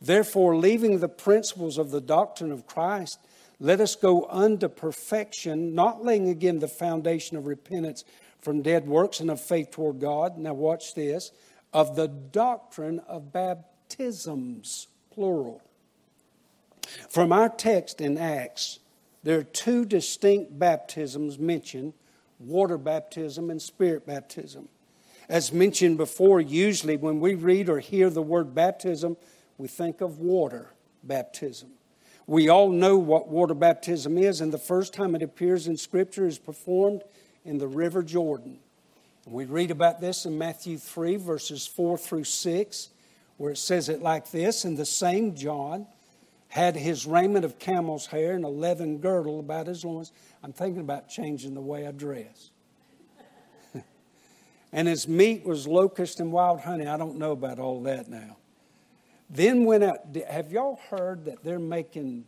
Therefore, 0.00 0.56
leaving 0.56 1.00
the 1.00 1.08
principles 1.08 1.76
of 1.76 1.90
the 1.90 2.00
doctrine 2.00 2.52
of 2.52 2.66
Christ, 2.66 3.18
let 3.60 3.80
us 3.80 3.96
go 3.96 4.26
unto 4.28 4.68
perfection, 4.68 5.74
not 5.74 6.04
laying 6.04 6.28
again 6.28 6.60
the 6.60 6.68
foundation 6.68 7.36
of 7.36 7.46
repentance 7.46 8.04
from 8.40 8.62
dead 8.62 8.86
works 8.86 9.20
and 9.20 9.30
of 9.30 9.40
faith 9.40 9.70
toward 9.72 10.00
God. 10.00 10.38
Now, 10.38 10.54
watch 10.54 10.94
this 10.94 11.32
of 11.72 11.96
the 11.96 12.08
doctrine 12.08 13.00
of 13.00 13.32
baptisms, 13.32 14.86
plural. 15.10 15.60
From 17.10 17.32
our 17.32 17.48
text 17.48 18.00
in 18.00 18.16
Acts, 18.16 18.78
there 19.22 19.38
are 19.38 19.44
two 19.44 19.84
distinct 19.84 20.58
baptisms 20.58 21.38
mentioned 21.38 21.92
water 22.38 22.78
baptism 22.78 23.50
and 23.50 23.60
spirit 23.60 24.06
baptism. 24.06 24.68
As 25.28 25.52
mentioned 25.52 25.96
before, 25.98 26.40
usually 26.40 26.96
when 26.96 27.20
we 27.20 27.34
read 27.34 27.68
or 27.68 27.80
hear 27.80 28.08
the 28.08 28.22
word 28.22 28.54
baptism, 28.54 29.16
we 29.58 29.68
think 29.68 30.00
of 30.00 30.18
water 30.18 30.70
baptism. 31.02 31.70
We 32.28 32.48
all 32.48 32.68
know 32.68 32.96
what 32.96 33.26
water 33.26 33.54
baptism 33.54 34.16
is, 34.16 34.40
and 34.40 34.52
the 34.52 34.58
first 34.58 34.94
time 34.94 35.16
it 35.16 35.22
appears 35.22 35.66
in 35.66 35.76
Scripture 35.76 36.26
is 36.26 36.38
performed 36.38 37.02
in 37.44 37.58
the 37.58 37.66
River 37.66 38.04
Jordan. 38.04 38.60
And 39.24 39.34
we 39.34 39.46
read 39.46 39.72
about 39.72 40.00
this 40.00 40.26
in 40.26 40.38
Matthew 40.38 40.78
3, 40.78 41.16
verses 41.16 41.66
4 41.66 41.98
through 41.98 42.24
6 42.24 42.90
where 43.38 43.52
it 43.52 43.56
says 43.56 43.88
it 43.88 44.02
like 44.02 44.30
this 44.30 44.66
And 44.66 44.76
the 44.76 44.84
same 44.84 45.34
John 45.34 45.86
had 46.48 46.76
his 46.76 47.06
raiment 47.06 47.44
of 47.44 47.58
camel's 47.58 48.06
hair 48.06 48.34
and 48.34 48.44
a 48.44 48.48
leathern 48.48 48.98
girdle 48.98 49.40
about 49.40 49.66
his 49.66 49.84
loins. 49.84 50.12
I'm 50.42 50.52
thinking 50.52 50.80
about 50.82 51.08
changing 51.08 51.54
the 51.54 51.60
way 51.60 51.86
I 51.86 51.92
dress. 51.92 52.50
and 54.72 54.86
his 54.86 55.08
meat 55.08 55.46
was 55.46 55.66
locust 55.66 56.20
and 56.20 56.30
wild 56.32 56.60
honey. 56.60 56.86
I 56.86 56.96
don't 56.96 57.16
know 57.16 57.32
about 57.32 57.58
all 57.58 57.82
that 57.84 58.08
now. 58.08 58.36
Then 59.30 59.64
went 59.64 59.84
out. 59.84 59.98
Have 60.28 60.52
y'all 60.52 60.80
heard 60.90 61.26
that 61.26 61.44
they're 61.44 61.58
making 61.58 62.24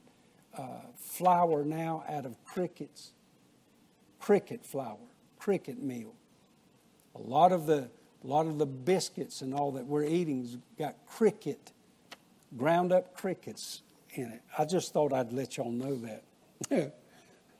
uh, 0.56 0.62
flour 0.96 1.64
now 1.64 2.04
out 2.08 2.26
of 2.26 2.42
crickets? 2.44 3.12
Cricket 4.18 4.64
flour, 4.64 4.98
cricket 5.38 5.82
meal. 5.82 6.14
A 7.14 7.20
lot 7.20 7.52
of 7.52 7.66
the 7.66 7.88
a 8.22 8.26
lot 8.26 8.46
of 8.46 8.58
the 8.58 8.66
biscuits 8.66 9.40
and 9.40 9.54
all 9.54 9.72
that 9.72 9.86
we're 9.86 10.04
eating's 10.04 10.58
got 10.78 10.94
cricket, 11.06 11.72
ground 12.56 12.92
up 12.92 13.14
crickets 13.14 13.80
in 14.12 14.30
it. 14.30 14.42
I 14.58 14.66
just 14.66 14.92
thought 14.92 15.12
I'd 15.12 15.32
let 15.32 15.56
y'all 15.56 15.72
know 15.72 15.98
that. 16.68 16.92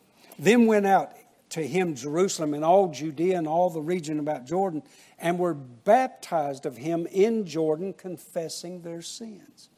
then 0.38 0.66
went 0.66 0.87
out 0.87 1.12
to 1.50 1.66
him 1.66 1.94
Jerusalem 1.94 2.54
and 2.54 2.64
all 2.64 2.88
Judea 2.88 3.36
and 3.38 3.46
all 3.46 3.70
the 3.70 3.80
region 3.80 4.18
about 4.18 4.46
Jordan, 4.46 4.82
and 5.18 5.38
were 5.38 5.54
baptized 5.54 6.66
of 6.66 6.76
him 6.76 7.06
in 7.10 7.46
Jordan, 7.46 7.92
confessing 7.92 8.82
their 8.82 9.02
sins. 9.02 9.68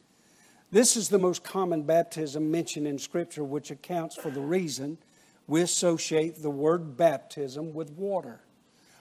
This 0.70 0.96
is 0.96 1.08
the 1.08 1.18
most 1.18 1.44
common 1.44 1.82
baptism 1.82 2.50
mentioned 2.50 2.86
in 2.86 2.98
Scripture, 2.98 3.44
which 3.44 3.70
accounts 3.70 4.16
for 4.16 4.30
the 4.30 4.40
reason 4.40 4.98
we 5.46 5.60
associate 5.60 6.40
the 6.40 6.50
word 6.50 6.96
baptism 6.96 7.74
with 7.74 7.90
water. 7.90 8.40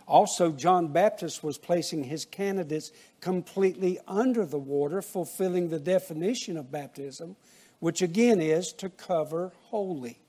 Also, 0.08 0.52
John 0.52 0.90
Baptist 0.90 1.44
was 1.44 1.58
placing 1.58 2.04
his 2.04 2.26
candidates 2.26 2.92
completely 3.22 4.00
under 4.08 4.46
the 4.46 4.60
water, 4.60 5.02
fulfilling 5.02 5.70
the 5.70 5.80
definition 5.80 6.58
of 6.58 6.72
baptism, 6.72 7.38
which 7.80 8.02
again 8.02 8.42
is 8.42 8.74
to 8.74 8.90
cover 8.90 9.54
wholly. 9.68 10.20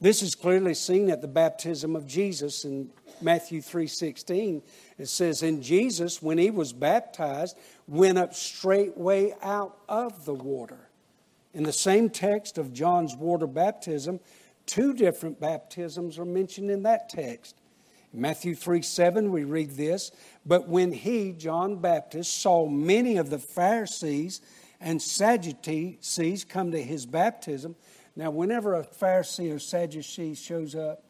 This 0.00 0.22
is 0.22 0.34
clearly 0.34 0.74
seen 0.74 1.10
at 1.10 1.22
the 1.22 1.28
baptism 1.28 1.96
of 1.96 2.06
Jesus 2.06 2.64
in 2.64 2.90
Matthew 3.22 3.62
3:16. 3.62 4.62
It 4.98 5.08
says, 5.08 5.42
"And 5.42 5.62
Jesus, 5.62 6.20
when 6.20 6.36
he 6.36 6.50
was 6.50 6.72
baptized, 6.72 7.56
went 7.88 8.18
up 8.18 8.34
straightway 8.34 9.34
out 9.40 9.78
of 9.88 10.26
the 10.26 10.34
water." 10.34 10.90
In 11.54 11.62
the 11.62 11.72
same 11.72 12.10
text 12.10 12.58
of 12.58 12.74
John's 12.74 13.16
water 13.16 13.46
baptism, 13.46 14.20
two 14.66 14.92
different 14.92 15.40
baptisms 15.40 16.18
are 16.18 16.26
mentioned 16.26 16.70
in 16.70 16.82
that 16.82 17.08
text. 17.08 17.56
In 18.12 18.20
Matthew 18.20 18.54
3 18.54 18.82
7, 18.82 19.32
we 19.32 19.44
read 19.44 19.70
this. 19.72 20.10
But 20.44 20.68
when 20.68 20.92
he, 20.92 21.32
John 21.32 21.76
Baptist, 21.76 22.36
saw 22.36 22.66
many 22.66 23.16
of 23.16 23.30
the 23.30 23.38
Pharisees 23.38 24.42
and 24.80 25.00
Sadducees 25.00 26.44
come 26.44 26.72
to 26.72 26.82
his 26.82 27.06
baptism, 27.06 27.76
now, 28.16 28.30
whenever 28.30 28.74
a 28.74 28.82
Pharisee 28.82 29.54
or 29.54 29.58
Sadducee 29.58 30.34
shows 30.34 30.74
up, 30.74 31.04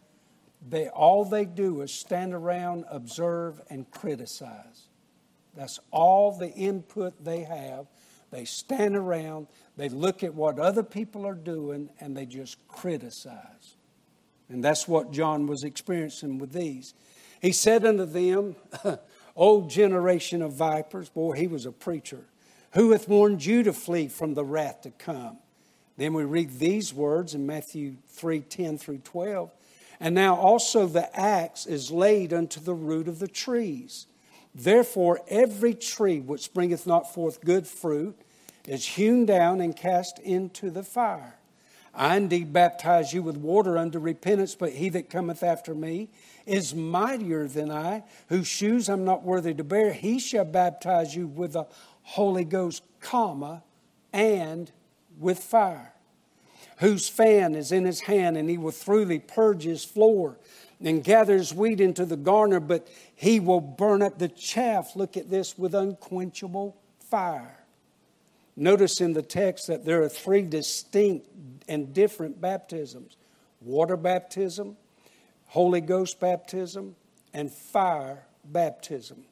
they, 0.68 0.88
all 0.88 1.24
they 1.24 1.44
do 1.44 1.80
is 1.82 1.92
stand 1.92 2.34
around, 2.34 2.84
observe, 2.90 3.62
and 3.70 3.88
criticize. 3.92 4.88
That's 5.54 5.78
all 5.92 6.36
the 6.36 6.50
input 6.50 7.24
they 7.24 7.44
have. 7.44 7.86
They 8.32 8.44
stand 8.44 8.96
around, 8.96 9.46
they 9.76 9.88
look 9.88 10.24
at 10.24 10.34
what 10.34 10.58
other 10.58 10.82
people 10.82 11.24
are 11.26 11.34
doing, 11.34 11.90
and 12.00 12.16
they 12.16 12.26
just 12.26 12.58
criticize. 12.66 13.76
And 14.48 14.62
that's 14.62 14.88
what 14.88 15.12
John 15.12 15.46
was 15.46 15.62
experiencing 15.62 16.38
with 16.38 16.52
these. 16.52 16.92
He 17.40 17.52
said 17.52 17.86
unto 17.86 18.04
them, 18.04 18.56
O 19.36 19.68
generation 19.68 20.42
of 20.42 20.54
vipers, 20.54 21.08
boy, 21.08 21.34
he 21.34 21.46
was 21.46 21.66
a 21.66 21.72
preacher, 21.72 22.24
who 22.72 22.90
hath 22.90 23.08
warned 23.08 23.44
you 23.44 23.62
to 23.62 23.72
flee 23.72 24.08
from 24.08 24.34
the 24.34 24.44
wrath 24.44 24.82
to 24.82 24.90
come? 24.90 25.38
Then 25.96 26.12
we 26.12 26.24
read 26.24 26.58
these 26.58 26.92
words 26.92 27.34
in 27.34 27.46
Matthew 27.46 27.96
3 28.08 28.40
10 28.40 28.78
through 28.78 28.98
12. 28.98 29.50
And 29.98 30.14
now 30.14 30.36
also 30.36 30.86
the 30.86 31.18
axe 31.18 31.66
is 31.66 31.90
laid 31.90 32.32
unto 32.32 32.60
the 32.60 32.74
root 32.74 33.08
of 33.08 33.18
the 33.18 33.28
trees. 33.28 34.06
Therefore, 34.54 35.20
every 35.28 35.74
tree 35.74 36.20
which 36.20 36.52
bringeth 36.52 36.86
not 36.86 37.12
forth 37.12 37.42
good 37.42 37.66
fruit 37.66 38.18
is 38.66 38.84
hewn 38.84 39.26
down 39.26 39.60
and 39.60 39.76
cast 39.76 40.18
into 40.18 40.70
the 40.70 40.82
fire. 40.82 41.36
I 41.94 42.16
indeed 42.16 42.52
baptize 42.52 43.14
you 43.14 43.22
with 43.22 43.38
water 43.38 43.78
unto 43.78 43.98
repentance, 43.98 44.54
but 44.54 44.72
he 44.72 44.90
that 44.90 45.08
cometh 45.08 45.42
after 45.42 45.74
me 45.74 46.10
is 46.44 46.74
mightier 46.74 47.48
than 47.48 47.70
I, 47.70 48.04
whose 48.28 48.46
shoes 48.46 48.90
I'm 48.90 49.04
not 49.04 49.22
worthy 49.22 49.54
to 49.54 49.64
bear. 49.64 49.94
He 49.94 50.18
shall 50.18 50.44
baptize 50.44 51.16
you 51.16 51.26
with 51.26 51.54
the 51.54 51.64
Holy 52.02 52.44
Ghost, 52.44 52.82
comma, 53.00 53.62
and 54.12 54.70
with 55.18 55.38
fire. 55.38 55.92
Whose 56.78 57.08
fan 57.08 57.54
is 57.54 57.72
in 57.72 57.84
his 57.84 58.00
hand, 58.00 58.36
and 58.36 58.50
he 58.50 58.58
will 58.58 58.70
thoroughly 58.70 59.18
purge 59.18 59.62
his 59.62 59.84
floor 59.84 60.38
and 60.84 61.02
gather 61.02 61.36
his 61.36 61.54
wheat 61.54 61.80
into 61.80 62.04
the 62.04 62.16
garner, 62.16 62.60
but 62.60 62.86
he 63.14 63.40
will 63.40 63.62
burn 63.62 64.02
up 64.02 64.18
the 64.18 64.28
chaff, 64.28 64.94
look 64.94 65.16
at 65.16 65.30
this, 65.30 65.56
with 65.56 65.74
unquenchable 65.74 66.76
fire. 66.98 67.64
Notice 68.56 69.00
in 69.00 69.12
the 69.12 69.22
text 69.22 69.68
that 69.68 69.84
there 69.84 70.02
are 70.02 70.08
three 70.08 70.42
distinct 70.42 71.28
and 71.68 71.92
different 71.92 72.40
baptisms 72.40 73.16
water 73.62 73.96
baptism, 73.96 74.76
Holy 75.46 75.80
Ghost 75.80 76.20
baptism, 76.20 76.94
and 77.32 77.50
fire 77.50 78.26
baptism. 78.44 79.24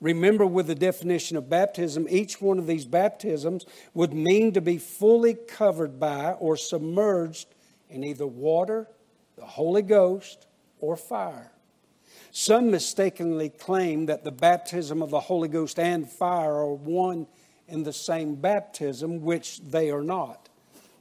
Remember, 0.00 0.46
with 0.46 0.68
the 0.68 0.74
definition 0.74 1.36
of 1.36 1.48
baptism, 1.48 2.06
each 2.08 2.40
one 2.40 2.58
of 2.58 2.66
these 2.66 2.84
baptisms 2.84 3.66
would 3.94 4.12
mean 4.12 4.52
to 4.52 4.60
be 4.60 4.78
fully 4.78 5.34
covered 5.34 5.98
by 5.98 6.32
or 6.32 6.56
submerged 6.56 7.48
in 7.90 8.04
either 8.04 8.26
water, 8.26 8.88
the 9.36 9.44
Holy 9.44 9.82
Ghost, 9.82 10.46
or 10.78 10.96
fire. 10.96 11.50
Some 12.30 12.70
mistakenly 12.70 13.48
claim 13.48 14.06
that 14.06 14.22
the 14.22 14.30
baptism 14.30 15.02
of 15.02 15.10
the 15.10 15.20
Holy 15.20 15.48
Ghost 15.48 15.78
and 15.78 16.08
fire 16.08 16.54
are 16.54 16.74
one 16.74 17.26
in 17.66 17.82
the 17.82 17.92
same 17.92 18.36
baptism, 18.36 19.22
which 19.22 19.60
they 19.60 19.90
are 19.90 20.02
not. 20.02 20.48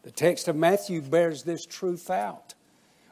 The 0.03 0.11
text 0.11 0.47
of 0.47 0.55
Matthew 0.55 1.01
bears 1.01 1.43
this 1.43 1.65
truth 1.65 2.09
out. 2.09 2.55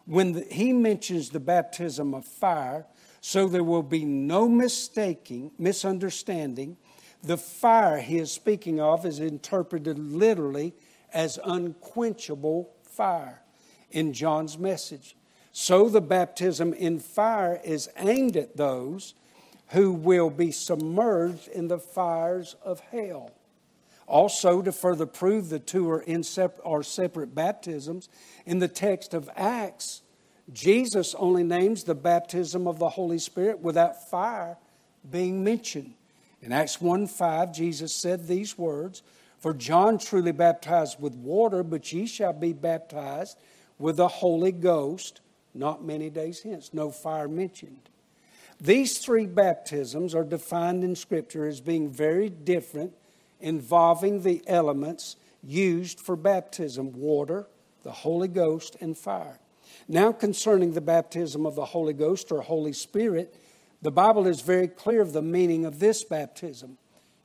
When 0.05 0.33
the, 0.33 0.41
he 0.49 0.71
mentions 0.71 1.29
the 1.29 1.39
baptism 1.39 2.13
of 2.13 2.25
fire, 2.25 2.85
So 3.27 3.47
there 3.47 3.63
will 3.63 3.81
be 3.81 4.05
no 4.05 4.47
mistaking, 4.47 5.49
misunderstanding. 5.57 6.77
The 7.23 7.37
fire 7.37 7.97
he 7.97 8.19
is 8.19 8.31
speaking 8.31 8.79
of 8.79 9.03
is 9.03 9.19
interpreted 9.19 9.97
literally 9.97 10.75
as 11.11 11.39
unquenchable 11.43 12.69
fire 12.83 13.41
in 13.89 14.13
John's 14.13 14.59
message. 14.59 15.15
So 15.51 15.89
the 15.89 16.01
baptism 16.01 16.71
in 16.75 16.99
fire 16.99 17.59
is 17.63 17.89
aimed 17.97 18.37
at 18.37 18.57
those 18.57 19.15
who 19.69 19.91
will 19.91 20.29
be 20.29 20.51
submerged 20.51 21.47
in 21.47 21.67
the 21.67 21.79
fires 21.79 22.55
of 22.63 22.79
hell. 22.79 23.31
Also, 24.05 24.61
to 24.61 24.71
further 24.71 25.07
prove 25.07 25.49
the 25.49 25.57
two 25.57 25.89
are, 25.89 26.01
in 26.01 26.23
are 26.63 26.83
separate 26.83 27.33
baptisms, 27.33 28.07
in 28.45 28.59
the 28.59 28.67
text 28.67 29.15
of 29.15 29.31
Acts, 29.35 30.03
Jesus 30.53 31.15
only 31.15 31.43
names 31.43 31.83
the 31.83 31.95
baptism 31.95 32.67
of 32.67 32.79
the 32.79 32.89
Holy 32.89 33.17
Spirit 33.17 33.59
without 33.59 34.09
fire 34.09 34.57
being 35.09 35.43
mentioned. 35.43 35.93
In 36.41 36.51
Acts 36.51 36.79
1 36.79 37.07
5, 37.07 37.53
Jesus 37.53 37.95
said 37.95 38.27
these 38.27 38.57
words 38.57 39.01
For 39.39 39.53
John 39.53 39.97
truly 39.97 40.31
baptized 40.31 40.99
with 40.99 41.15
water, 41.15 41.63
but 41.63 41.91
ye 41.91 42.05
shall 42.05 42.33
be 42.33 42.53
baptized 42.53 43.37
with 43.79 43.97
the 43.97 44.07
Holy 44.07 44.51
Ghost 44.51 45.21
not 45.55 45.83
many 45.83 46.09
days 46.09 46.41
hence. 46.41 46.73
No 46.73 46.91
fire 46.91 47.27
mentioned. 47.27 47.89
These 48.59 48.99
three 48.99 49.25
baptisms 49.25 50.13
are 50.13 50.23
defined 50.23 50.83
in 50.83 50.95
Scripture 50.95 51.47
as 51.47 51.61
being 51.61 51.89
very 51.89 52.29
different, 52.29 52.93
involving 53.39 54.21
the 54.21 54.43
elements 54.47 55.15
used 55.43 55.99
for 55.99 56.15
baptism 56.15 56.93
water, 56.93 57.47
the 57.83 57.91
Holy 57.91 58.27
Ghost, 58.27 58.75
and 58.81 58.97
fire. 58.97 59.39
Now, 59.87 60.11
concerning 60.11 60.73
the 60.73 60.81
baptism 60.81 61.45
of 61.45 61.55
the 61.55 61.65
Holy 61.65 61.93
Ghost 61.93 62.31
or 62.31 62.41
Holy 62.41 62.73
Spirit, 62.73 63.35
the 63.81 63.91
Bible 63.91 64.27
is 64.27 64.41
very 64.41 64.67
clear 64.67 65.01
of 65.01 65.13
the 65.13 65.21
meaning 65.21 65.65
of 65.65 65.79
this 65.79 66.03
baptism. 66.03 66.77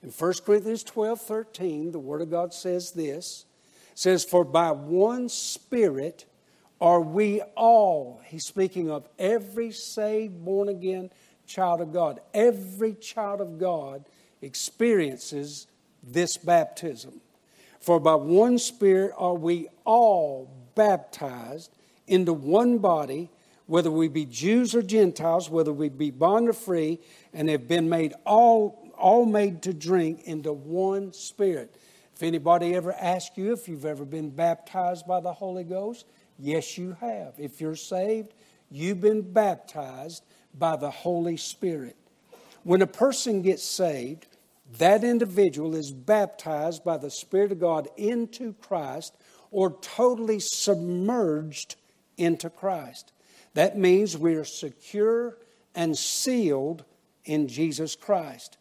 In 0.03 0.11
1 0.11 0.33
Corinthians 0.45 0.83
12 0.83 1.21
13, 1.21 1.93
the 1.93 1.99
Word 1.99 2.23
of 2.23 2.31
God 2.31 2.55
says 2.55 2.93
this 2.93 3.47
says, 3.95 4.25
For 4.25 4.45
by 4.45 4.71
one 4.71 5.29
Spirit 5.29 6.25
are 6.81 7.01
we 7.01 7.43
all, 7.57 8.21
he's 8.25 8.47
speaking 8.47 8.91
of 8.91 9.09
every 9.19 9.71
saved, 9.71 10.43
born 10.45 10.69
again 10.69 11.11
child 11.47 11.81
of 11.81 11.93
God. 11.93 12.21
Every 12.33 12.95
child 12.95 13.41
of 13.41 13.59
God 13.59 14.07
experiences 14.41 15.67
this 16.03 16.37
baptism. 16.37 17.21
For 17.81 18.01
by 18.01 18.15
one 18.15 18.59
Spirit 18.59 19.13
are 19.19 19.35
we 19.35 19.69
all 19.85 20.51
baptized 20.75 21.71
into 22.11 22.33
one 22.33 22.79
body, 22.79 23.31
whether 23.67 23.91
we 23.91 24.09
be 24.09 24.25
Jews 24.25 24.75
or 24.75 24.83
Gentiles, 24.83 25.49
whether 25.49 25.73
we 25.73 25.89
be 25.89 26.11
bond 26.11 26.49
or 26.49 26.53
free, 26.53 27.01
and 27.33 27.49
have 27.49 27.69
been 27.69 27.89
made 27.89 28.15
all, 28.27 28.93
all 28.99 29.25
made 29.25 29.63
to 29.63 29.73
drink 29.73 30.23
into 30.25 30.53
one 30.53 31.13
Spirit. 31.13 31.75
If 32.15 32.23
anybody 32.23 32.75
ever 32.75 32.93
asks 32.93 33.39
you 33.39 33.53
if 33.53 33.69
you've 33.69 33.87
ever 33.87 34.05
been 34.05 34.31
baptized 34.31 35.07
by 35.07 35.21
the 35.21 35.33
Holy 35.33 35.65
Ghost, 35.65 36.05
Yes, 36.43 36.79
you 36.79 36.97
have. 37.01 37.35
If 37.37 37.61
you're 37.61 37.77
saved, 37.77 38.33
you've 38.71 39.01
been 39.01 39.21
baptized 39.21 40.25
by 40.59 40.77
the 40.77 40.91
Holy 40.91 41.37
Spirit. 41.37 41.97
When 42.63 42.81
a 42.81 42.87
person 42.87 43.43
gets 43.43 43.63
saved, 43.63 44.27
that 44.79 45.05
individual 45.05 45.75
is 45.75 45.93
baptized 45.93 46.83
by 46.83 46.97
the 46.97 47.11
Spirit 47.11 47.53
of 47.53 47.61
God 47.61 47.89
into 47.97 48.55
Christ 48.55 49.15
or 49.51 49.77
totally 49.83 50.41
submerged 50.41 51.77
into 52.21 52.51
Christ. 52.51 53.13
That 53.55 53.77
means 53.77 54.17
we 54.17 54.35
are 54.35 54.45
secure 54.45 55.37
and 55.75 55.97
sealed 55.97 56.85
in 57.25 57.49
Jesus 57.49 57.97
Christ. 57.97 58.59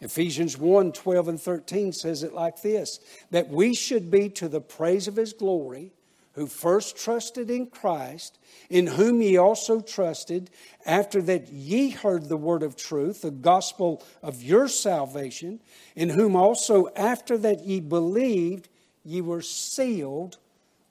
Ephesians 0.00 0.58
1 0.58 0.92
12 0.92 1.28
and 1.28 1.40
13 1.40 1.92
says 1.92 2.22
it 2.22 2.34
like 2.34 2.60
this 2.60 3.00
that 3.30 3.48
we 3.48 3.74
should 3.74 4.10
be 4.10 4.28
to 4.30 4.48
the 4.48 4.60
praise 4.60 5.08
of 5.08 5.16
his 5.16 5.32
glory 5.32 5.92
who 6.36 6.46
first 6.46 6.98
trusted 6.98 7.50
in 7.50 7.66
Christ, 7.66 8.38
in 8.68 8.86
whom 8.86 9.22
ye 9.22 9.38
also 9.38 9.80
trusted, 9.80 10.50
after 10.84 11.22
that 11.22 11.48
ye 11.48 11.88
heard 11.88 12.28
the 12.28 12.36
word 12.36 12.62
of 12.62 12.76
truth, 12.76 13.22
the 13.22 13.30
gospel 13.30 14.04
of 14.22 14.42
your 14.42 14.68
salvation, 14.68 15.60
in 15.94 16.10
whom 16.10 16.36
also 16.36 16.88
after 16.94 17.38
that 17.38 17.64
ye 17.64 17.80
believed, 17.80 18.68
ye 19.02 19.22
were 19.22 19.40
sealed 19.40 20.36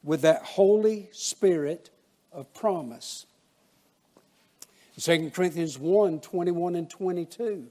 with 0.04 0.22
that 0.22 0.42
Holy 0.42 1.10
Spirit 1.12 1.92
of 2.36 2.54
promise. 2.54 3.26
2 5.00 5.32
Corinthians 5.32 5.78
1 5.78 6.22
21 6.22 6.76
and 6.76 6.90
22, 6.90 7.68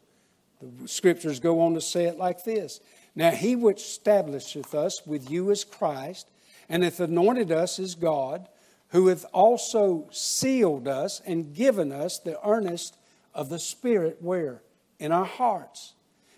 the 0.60 0.88
scriptures 0.88 1.40
go 1.40 1.60
on 1.60 1.74
to 1.74 1.80
say 1.80 2.04
it 2.04 2.18
like 2.18 2.44
this 2.44 2.80
Now 3.14 3.30
he 3.30 3.56
which 3.56 3.80
establisheth 3.80 4.74
us 4.74 5.06
with 5.06 5.30
you 5.30 5.50
as 5.50 5.64
Christ, 5.64 6.28
and 6.68 6.82
hath 6.82 7.00
anointed 7.00 7.52
us 7.52 7.78
as 7.78 7.94
God, 7.94 8.48
who 8.88 9.08
hath 9.08 9.24
also 9.32 10.08
sealed 10.10 10.86
us 10.86 11.20
and 11.26 11.54
given 11.54 11.92
us 11.92 12.18
the 12.18 12.38
earnest 12.46 12.96
of 13.34 13.48
the 13.48 13.58
Spirit 13.58 14.18
where? 14.20 14.62
In 14.98 15.12
our 15.12 15.24
hearts. 15.24 15.94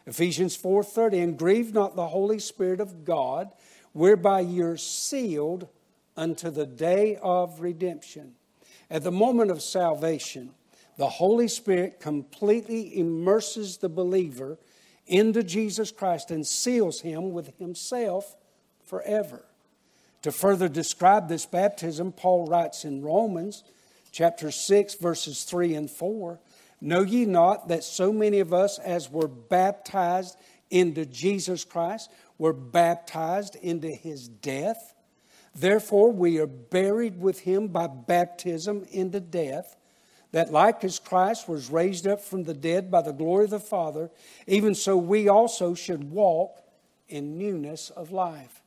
Ephesians 0.06 0.56
4:30 0.56 1.22
and 1.22 1.38
grieve 1.38 1.74
not 1.74 1.96
the 1.96 2.08
Holy 2.08 2.38
Spirit 2.38 2.80
of 2.80 3.04
God 3.04 3.52
whereby 3.92 4.40
you're 4.40 4.76
sealed 4.76 5.68
unto 6.16 6.50
the 6.50 6.66
day 6.66 7.18
of 7.22 7.60
redemption. 7.60 8.34
At 8.90 9.02
the 9.02 9.12
moment 9.12 9.50
of 9.50 9.62
salvation, 9.62 10.50
the 10.96 11.08
Holy 11.08 11.48
Spirit 11.48 12.00
completely 12.00 12.98
immerses 12.98 13.78
the 13.78 13.88
believer 13.88 14.58
into 15.06 15.42
Jesus 15.42 15.92
Christ 15.92 16.30
and 16.30 16.46
seals 16.46 17.00
him 17.00 17.32
with 17.32 17.56
himself 17.58 18.36
forever. 18.84 19.44
To 20.22 20.32
further 20.32 20.68
describe 20.68 21.28
this 21.28 21.46
baptism, 21.46 22.12
Paul 22.12 22.46
writes 22.46 22.84
in 22.84 23.02
Romans 23.02 23.62
chapter 24.10 24.50
6, 24.50 24.94
verses 24.94 25.44
3 25.44 25.74
and 25.74 25.90
4 25.90 26.40
Know 26.80 27.02
ye 27.02 27.24
not 27.24 27.68
that 27.68 27.84
so 27.84 28.12
many 28.12 28.40
of 28.40 28.52
us 28.52 28.78
as 28.78 29.10
were 29.10 29.28
baptized 29.28 30.36
into 30.70 31.06
Jesus 31.06 31.64
Christ 31.64 32.10
were 32.38 32.52
baptized 32.52 33.56
into 33.56 33.88
his 33.88 34.28
death? 34.28 34.94
Therefore, 35.56 36.12
we 36.12 36.38
are 36.38 36.46
buried 36.46 37.18
with 37.18 37.40
him 37.40 37.68
by 37.68 37.86
baptism 37.86 38.86
into 38.90 39.20
death, 39.20 39.76
that 40.32 40.52
like 40.52 40.84
as 40.84 40.98
Christ 40.98 41.48
was 41.48 41.70
raised 41.70 42.06
up 42.06 42.20
from 42.20 42.44
the 42.44 42.52
dead 42.52 42.90
by 42.90 43.00
the 43.00 43.12
glory 43.12 43.44
of 43.44 43.50
the 43.50 43.58
Father, 43.58 44.10
even 44.46 44.74
so 44.74 44.98
we 44.98 45.28
also 45.28 45.72
should 45.72 46.10
walk 46.10 46.60
in 47.08 47.38
newness 47.38 47.88
of 47.88 48.12
life. 48.12 48.62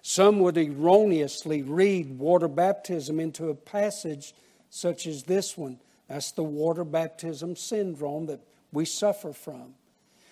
Some 0.00 0.40
would 0.40 0.56
erroneously 0.56 1.62
read 1.62 2.18
water 2.18 2.48
baptism 2.48 3.20
into 3.20 3.50
a 3.50 3.54
passage 3.54 4.32
such 4.70 5.06
as 5.06 5.24
this 5.24 5.58
one. 5.58 5.78
That's 6.08 6.32
the 6.32 6.42
water 6.42 6.84
baptism 6.84 7.54
syndrome 7.54 8.26
that 8.26 8.40
we 8.72 8.86
suffer 8.86 9.34
from. 9.34 9.74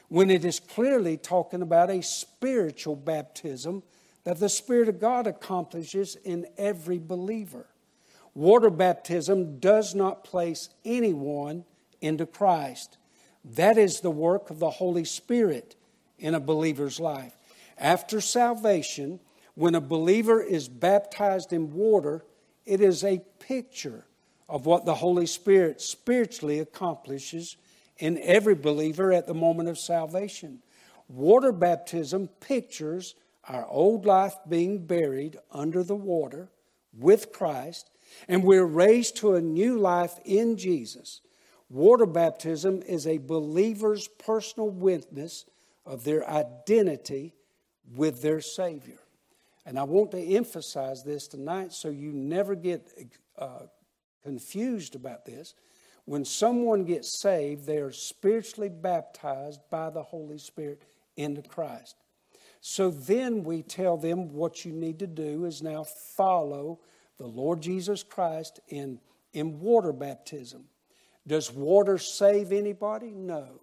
When 0.09 0.31
it 0.31 0.47
is 0.47 0.59
clearly 0.59 1.19
talking 1.19 1.61
about 1.61 1.91
a 1.91 2.03
spiritual 2.03 2.97
baptism 2.97 3.83
that 4.25 4.41
the 4.41 4.49
Spirit 4.49 4.89
of 4.89 5.01
God 5.01 5.27
accomplishes 5.27 6.17
in 6.17 6.47
every 6.57 6.99
believer. 6.99 7.67
Water 8.35 8.71
baptism 8.71 9.59
does 9.59 9.95
not 9.95 10.25
place 10.25 10.69
anyone 10.85 11.65
into 12.01 12.27
Christ. 12.27 12.99
That 13.45 13.79
is 13.79 14.01
the 14.01 14.11
work 14.11 14.51
of 14.51 14.59
the 14.59 14.71
Holy 14.71 15.05
Spirit 15.05 15.77
in 16.19 16.35
a 16.35 16.41
believer's 16.41 17.01
life. 17.01 17.35
After 17.79 18.21
salvation, 18.21 19.21
when 19.55 19.75
a 19.75 19.81
believer 19.81 20.41
is 20.43 20.69
baptized 20.69 21.53
in 21.53 21.73
water, 21.73 22.25
it 22.65 22.81
is 22.81 23.03
a 23.03 23.23
picture 23.39 24.05
of 24.49 24.67
what 24.67 24.85
the 24.85 24.95
Holy 24.95 25.27
Spirit 25.27 25.81
spiritually 25.81 26.59
accomplishes 26.59 27.57
in 27.99 28.19
every 28.23 28.55
believer 28.55 29.13
at 29.13 29.27
the 29.27 29.35
moment 29.35 29.69
of 29.69 29.79
salvation. 29.79 30.63
Water 31.09 31.53
baptism 31.53 32.29
pictures 32.41 33.15
our 33.49 33.67
old 33.69 34.05
life 34.05 34.37
being 34.49 34.87
buried 34.87 35.39
under 35.51 35.83
the 35.83 35.97
water 35.97 36.51
with 36.97 37.33
Christ, 37.33 37.91
and 38.29 38.45
we're 38.45 38.65
raised 38.65 39.17
to 39.19 39.35
a 39.35 39.41
new 39.41 39.79
life 39.79 40.19
in 40.25 40.57
Jesus. 40.57 41.21
Water 41.71 42.07
baptism 42.07 42.83
is 42.87 43.07
a 43.07 43.19
believer's 43.19 44.09
personal 44.09 44.71
witness 44.71 45.45
of 45.85 46.05
their 46.05 46.29
identity 46.29 47.35
with 47.95 48.23
their 48.23 48.41
Savior. 48.41 48.99
And 49.67 49.79
I 49.79 49.83
want 49.83 50.11
to 50.13 50.35
emphasize 50.37 51.05
this 51.05 51.29
tonight 51.29 51.73
so 51.73 51.89
you 51.89 52.13
never 52.13 52.55
get 52.55 52.89
uh, 53.39 53.67
confused 54.23 54.95
about 54.95 55.27
this. 55.27 55.55
When 56.07 56.25
someone 56.25 56.85
gets 56.85 57.21
saved, 57.21 57.67
they 57.67 57.77
are 57.77 57.93
spiritually 57.93 58.71
baptized 58.71 59.61
by 59.71 59.91
the 59.91 60.03
Holy 60.03 60.39
Spirit 60.39 60.83
into 61.19 61.43
Christ. 61.43 61.97
So 62.61 62.91
then 62.91 63.45
we 63.45 63.63
tell 63.63 63.97
them 63.97 64.33
what 64.33 64.65
you 64.65 64.73
need 64.73 64.99
to 64.99 65.07
do 65.07 65.45
is 65.45 65.63
now 65.63 65.85
follow 65.85 66.81
the 67.19 67.27
Lord 67.27 67.61
Jesus 67.61 68.03
Christ 68.03 68.61
in, 68.69 69.01
in 69.33 69.61
water 69.61 69.93
baptism. 69.93 70.65
Does 71.27 71.53
water 71.53 71.99
save 71.99 72.53
anybody? 72.53 73.11
No. 73.11 73.61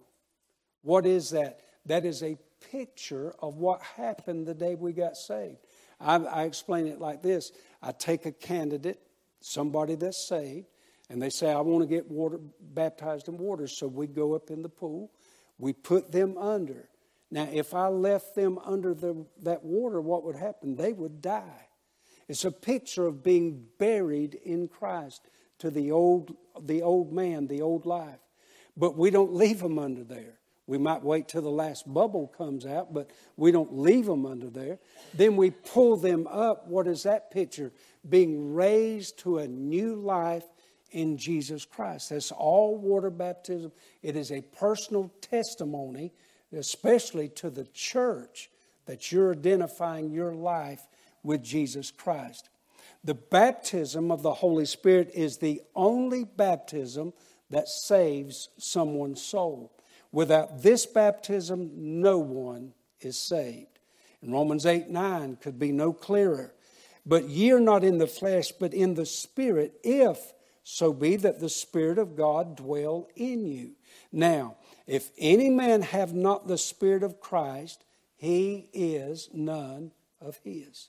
What 0.82 1.04
is 1.04 1.30
that? 1.30 1.60
That 1.86 2.04
is 2.04 2.22
a 2.22 2.38
picture 2.70 3.34
of 3.40 3.56
what 3.56 3.82
happened 3.82 4.46
the 4.46 4.54
day 4.54 4.74
we 4.74 4.92
got 4.92 5.16
saved. 5.16 5.58
I, 6.00 6.16
I 6.16 6.42
explain 6.44 6.86
it 6.86 7.00
like 7.00 7.22
this 7.22 7.52
I 7.82 7.92
take 7.92 8.26
a 8.26 8.32
candidate, 8.32 9.00
somebody 9.40 9.94
that's 9.94 10.28
saved, 10.28 10.66
and 11.08 11.20
they 11.20 11.30
say, 11.30 11.50
I 11.50 11.60
want 11.60 11.82
to 11.82 11.94
get 11.94 12.10
water, 12.10 12.38
baptized 12.60 13.28
in 13.28 13.38
water. 13.38 13.66
So 13.66 13.86
we 13.86 14.06
go 14.06 14.34
up 14.34 14.50
in 14.50 14.62
the 14.62 14.68
pool, 14.68 15.10
we 15.58 15.72
put 15.72 16.12
them 16.12 16.36
under. 16.38 16.88
Now, 17.30 17.48
if 17.52 17.74
I 17.74 17.88
left 17.88 18.34
them 18.34 18.58
under 18.64 18.94
the, 18.94 19.26
that 19.42 19.64
water, 19.64 20.00
what 20.00 20.24
would 20.24 20.36
happen? 20.36 20.76
They 20.76 20.92
would 20.92 21.20
die. 21.20 21.68
It's 22.28 22.44
a 22.44 22.50
picture 22.50 23.06
of 23.06 23.22
being 23.22 23.64
buried 23.78 24.34
in 24.34 24.68
Christ 24.68 25.22
to 25.58 25.70
the 25.70 25.90
old, 25.90 26.36
the 26.60 26.82
old 26.82 27.12
man, 27.12 27.46
the 27.46 27.62
old 27.62 27.86
life. 27.86 28.20
But 28.76 28.96
we 28.96 29.10
don't 29.10 29.34
leave 29.34 29.60
them 29.60 29.78
under 29.78 30.04
there. 30.04 30.38
We 30.66 30.78
might 30.78 31.02
wait 31.04 31.28
till 31.28 31.42
the 31.42 31.48
last 31.48 31.92
bubble 31.92 32.26
comes 32.26 32.66
out, 32.66 32.92
but 32.92 33.10
we 33.36 33.52
don't 33.52 33.78
leave 33.78 34.06
them 34.06 34.26
under 34.26 34.50
there. 34.50 34.78
Then 35.14 35.36
we 35.36 35.50
pull 35.50 35.96
them 35.96 36.26
up. 36.26 36.66
What 36.66 36.88
is 36.88 37.04
that 37.04 37.30
picture? 37.30 37.72
Being 38.08 38.52
raised 38.52 39.18
to 39.20 39.38
a 39.38 39.46
new 39.46 39.94
life 39.94 40.44
in 40.90 41.18
Jesus 41.18 41.64
Christ. 41.64 42.10
That's 42.10 42.32
all 42.32 42.76
water 42.76 43.10
baptism. 43.10 43.70
It 44.02 44.16
is 44.16 44.32
a 44.32 44.40
personal 44.40 45.12
testimony, 45.20 46.12
especially 46.56 47.28
to 47.30 47.50
the 47.50 47.66
church, 47.66 48.50
that 48.86 49.10
you're 49.12 49.32
identifying 49.32 50.10
your 50.10 50.34
life 50.34 50.86
with 51.22 51.42
Jesus 51.42 51.90
Christ. 51.90 52.48
The 53.04 53.14
baptism 53.14 54.10
of 54.10 54.22
the 54.22 54.34
Holy 54.34 54.66
Spirit 54.66 55.10
is 55.14 55.38
the 55.38 55.60
only 55.74 56.24
baptism 56.24 57.12
that 57.50 57.68
saves 57.68 58.48
someone's 58.58 59.22
soul. 59.22 59.72
Without 60.12 60.62
this 60.62 60.86
baptism, 60.86 61.70
no 61.74 62.18
one 62.18 62.72
is 63.00 63.18
saved. 63.18 63.78
And 64.22 64.32
Romans 64.32 64.66
8 64.66 64.88
9 64.88 65.36
could 65.36 65.58
be 65.58 65.72
no 65.72 65.92
clearer. 65.92 66.54
But 67.04 67.28
ye 67.28 67.52
are 67.52 67.60
not 67.60 67.84
in 67.84 67.98
the 67.98 68.06
flesh, 68.08 68.50
but 68.50 68.74
in 68.74 68.94
the 68.94 69.06
Spirit, 69.06 69.78
if 69.84 70.32
so 70.64 70.92
be 70.92 71.14
that 71.16 71.38
the 71.38 71.48
Spirit 71.48 71.96
of 71.96 72.16
God 72.16 72.56
dwell 72.56 73.08
in 73.14 73.46
you. 73.46 73.72
Now, 74.10 74.56
if 74.86 75.10
any 75.18 75.50
man 75.50 75.82
have 75.82 76.14
not 76.14 76.46
the 76.46 76.58
Spirit 76.58 77.02
of 77.02 77.20
Christ, 77.20 77.84
he 78.16 78.68
is 78.72 79.28
none 79.32 79.92
of 80.20 80.38
his. 80.44 80.88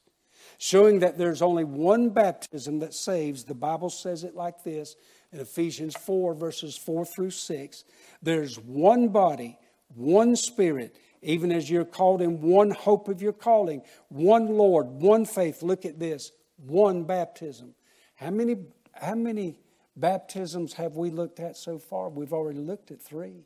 Showing 0.59 0.99
that 0.99 1.17
there's 1.17 1.41
only 1.41 1.63
one 1.63 2.09
baptism 2.09 2.79
that 2.79 2.93
saves, 2.93 3.43
the 3.43 3.53
Bible 3.53 3.89
says 3.89 4.23
it 4.23 4.35
like 4.35 4.63
this 4.63 4.95
in 5.31 5.39
Ephesians 5.39 5.95
4, 5.95 6.33
verses 6.35 6.77
4 6.77 7.05
through 7.05 7.31
6. 7.31 7.83
There's 8.21 8.57
one 8.59 9.09
body, 9.09 9.57
one 9.95 10.35
spirit, 10.35 10.95
even 11.21 11.51
as 11.51 11.69
you're 11.69 11.85
called 11.85 12.21
in 12.21 12.41
one 12.41 12.71
hope 12.71 13.07
of 13.07 13.21
your 13.21 13.33
calling, 13.33 13.81
one 14.09 14.47
Lord, 14.47 14.87
one 14.87 15.25
faith. 15.25 15.63
Look 15.63 15.85
at 15.85 15.99
this 15.99 16.31
one 16.57 17.03
baptism. 17.03 17.73
How 18.15 18.29
many, 18.29 18.57
how 18.93 19.15
many 19.15 19.59
baptisms 19.95 20.73
have 20.73 20.95
we 20.95 21.09
looked 21.09 21.39
at 21.39 21.57
so 21.57 21.77
far? 21.77 22.09
We've 22.09 22.33
already 22.33 22.59
looked 22.59 22.91
at 22.91 23.01
three 23.01 23.45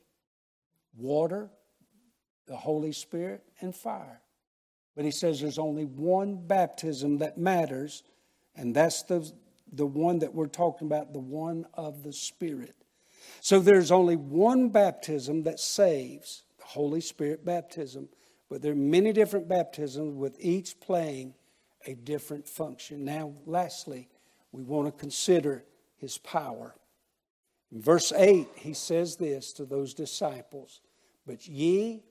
water, 0.97 1.49
the 2.47 2.55
Holy 2.55 2.91
Spirit, 2.91 3.43
and 3.59 3.75
fire. 3.75 4.21
But 4.95 5.05
he 5.05 5.11
says 5.11 5.39
there's 5.39 5.57
only 5.57 5.85
one 5.85 6.35
baptism 6.45 7.19
that 7.19 7.37
matters, 7.37 8.03
and 8.55 8.75
that's 8.75 9.03
the, 9.03 9.31
the 9.71 9.85
one 9.85 10.19
that 10.19 10.33
we're 10.33 10.47
talking 10.47 10.87
about, 10.87 11.13
the 11.13 11.19
one 11.19 11.65
of 11.73 12.03
the 12.03 12.13
Spirit. 12.13 12.75
So 13.39 13.59
there's 13.59 13.91
only 13.91 14.15
one 14.15 14.69
baptism 14.69 15.43
that 15.43 15.59
saves, 15.59 16.43
the 16.57 16.65
Holy 16.65 17.01
Spirit 17.01 17.45
baptism, 17.45 18.09
but 18.49 18.61
there 18.61 18.73
are 18.73 18.75
many 18.75 19.13
different 19.13 19.47
baptisms 19.47 20.13
with 20.13 20.35
each 20.39 20.79
playing 20.79 21.35
a 21.87 21.93
different 21.93 22.47
function. 22.47 23.05
Now, 23.05 23.33
lastly, 23.45 24.09
we 24.51 24.63
want 24.63 24.87
to 24.87 24.91
consider 24.91 25.63
his 25.97 26.17
power. 26.17 26.75
Verse 27.71 28.11
8, 28.11 28.47
he 28.55 28.73
says 28.73 29.15
this 29.15 29.53
to 29.53 29.65
those 29.65 29.93
disciples 29.93 30.81
But 31.25 31.47
ye 31.47 32.03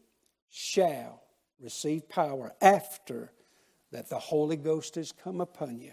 shall 0.51 1.23
receive 1.61 2.09
power 2.09 2.53
after 2.61 3.31
that 3.93 4.09
the 4.09 4.19
Holy 4.19 4.57
Ghost 4.57 4.97
is 4.97 5.13
come 5.13 5.41
upon 5.41 5.79
you. 5.79 5.93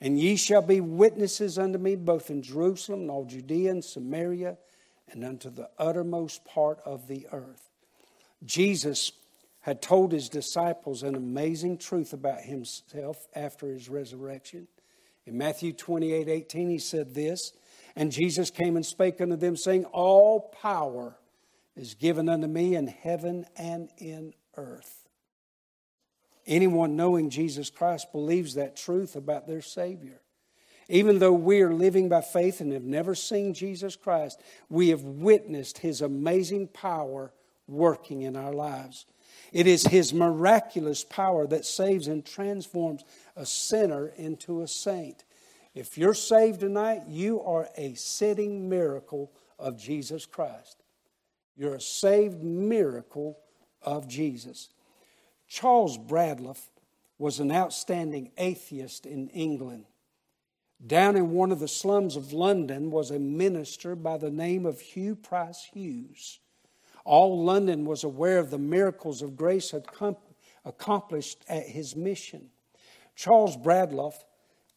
And 0.00 0.18
ye 0.18 0.36
shall 0.36 0.62
be 0.62 0.80
witnesses 0.80 1.58
unto 1.58 1.78
me 1.78 1.96
both 1.96 2.30
in 2.30 2.42
Jerusalem 2.42 3.02
and 3.02 3.10
all 3.10 3.24
Judea 3.24 3.70
and 3.70 3.84
Samaria 3.84 4.58
and 5.08 5.24
unto 5.24 5.50
the 5.50 5.70
uttermost 5.78 6.44
part 6.44 6.80
of 6.84 7.08
the 7.08 7.26
earth. 7.32 7.70
Jesus 8.44 9.12
had 9.60 9.80
told 9.80 10.12
his 10.12 10.28
disciples 10.28 11.02
an 11.02 11.14
amazing 11.14 11.78
truth 11.78 12.12
about 12.12 12.40
himself 12.40 13.26
after 13.34 13.68
his 13.68 13.88
resurrection. 13.88 14.68
In 15.26 15.38
Matthew 15.38 15.72
28 15.72 16.28
18, 16.28 16.68
he 16.68 16.78
said 16.78 17.14
this, 17.14 17.52
And 17.96 18.10
Jesus 18.10 18.50
came 18.50 18.76
and 18.76 18.84
spake 18.84 19.20
unto 19.20 19.36
them, 19.36 19.56
saying, 19.56 19.84
All 19.86 20.40
power 20.60 21.16
is 21.76 21.94
given 21.94 22.28
unto 22.28 22.46
me 22.46 22.74
in 22.74 22.86
heaven 22.86 23.46
and 23.56 23.90
in 23.98 24.34
earth. 24.56 25.08
Anyone 26.46 26.96
knowing 26.96 27.30
Jesus 27.30 27.70
Christ 27.70 28.12
believes 28.12 28.54
that 28.54 28.76
truth 28.76 29.16
about 29.16 29.46
their 29.46 29.62
Savior. 29.62 30.20
Even 30.88 31.18
though 31.18 31.32
we 31.32 31.62
are 31.62 31.72
living 31.72 32.08
by 32.08 32.20
faith 32.20 32.60
and 32.60 32.72
have 32.72 32.82
never 32.82 33.14
seen 33.14 33.54
Jesus 33.54 33.96
Christ, 33.96 34.40
we 34.68 34.90
have 34.90 35.02
witnessed 35.02 35.78
His 35.78 36.02
amazing 36.02 36.68
power 36.68 37.32
working 37.66 38.22
in 38.22 38.36
our 38.36 38.52
lives. 38.52 39.06
It 39.52 39.66
is 39.66 39.86
His 39.86 40.12
miraculous 40.12 41.02
power 41.02 41.46
that 41.46 41.64
saves 41.64 42.06
and 42.06 42.24
transforms 42.24 43.04
a 43.34 43.46
sinner 43.46 44.08
into 44.08 44.60
a 44.60 44.68
saint. 44.68 45.24
If 45.74 45.98
you're 45.98 46.14
saved 46.14 46.60
tonight, 46.60 47.02
you 47.08 47.40
are 47.40 47.68
a 47.76 47.94
sitting 47.94 48.68
miracle 48.68 49.32
of 49.58 49.76
Jesus 49.76 50.24
Christ. 50.24 50.82
You're 51.56 51.74
a 51.74 51.80
saved 51.80 52.42
miracle 52.42 53.38
of 53.82 54.06
Jesus. 54.06 54.68
Charles 55.48 55.98
Bradlaugh 55.98 56.56
was 57.18 57.40
an 57.40 57.50
outstanding 57.50 58.30
atheist 58.38 59.04
in 59.04 59.28
England. 59.28 59.86
Down 60.84 61.16
in 61.16 61.30
one 61.30 61.50
of 61.50 61.60
the 61.60 61.68
slums 61.68 62.16
of 62.16 62.32
London 62.32 62.90
was 62.90 63.10
a 63.10 63.18
minister 63.18 63.96
by 63.96 64.16
the 64.18 64.30
name 64.30 64.66
of 64.66 64.80
Hugh 64.80 65.16
Price 65.16 65.68
Hughes. 65.72 66.40
All 67.04 67.42
London 67.42 67.84
was 67.84 68.04
aware 68.04 68.38
of 68.38 68.50
the 68.50 68.58
miracles 68.58 69.22
of 69.22 69.36
grace 69.36 69.74
accomplished 70.64 71.44
at 71.48 71.66
his 71.66 71.94
mission. 71.94 72.50
Charles 73.14 73.56
Bradlaugh 73.56 74.14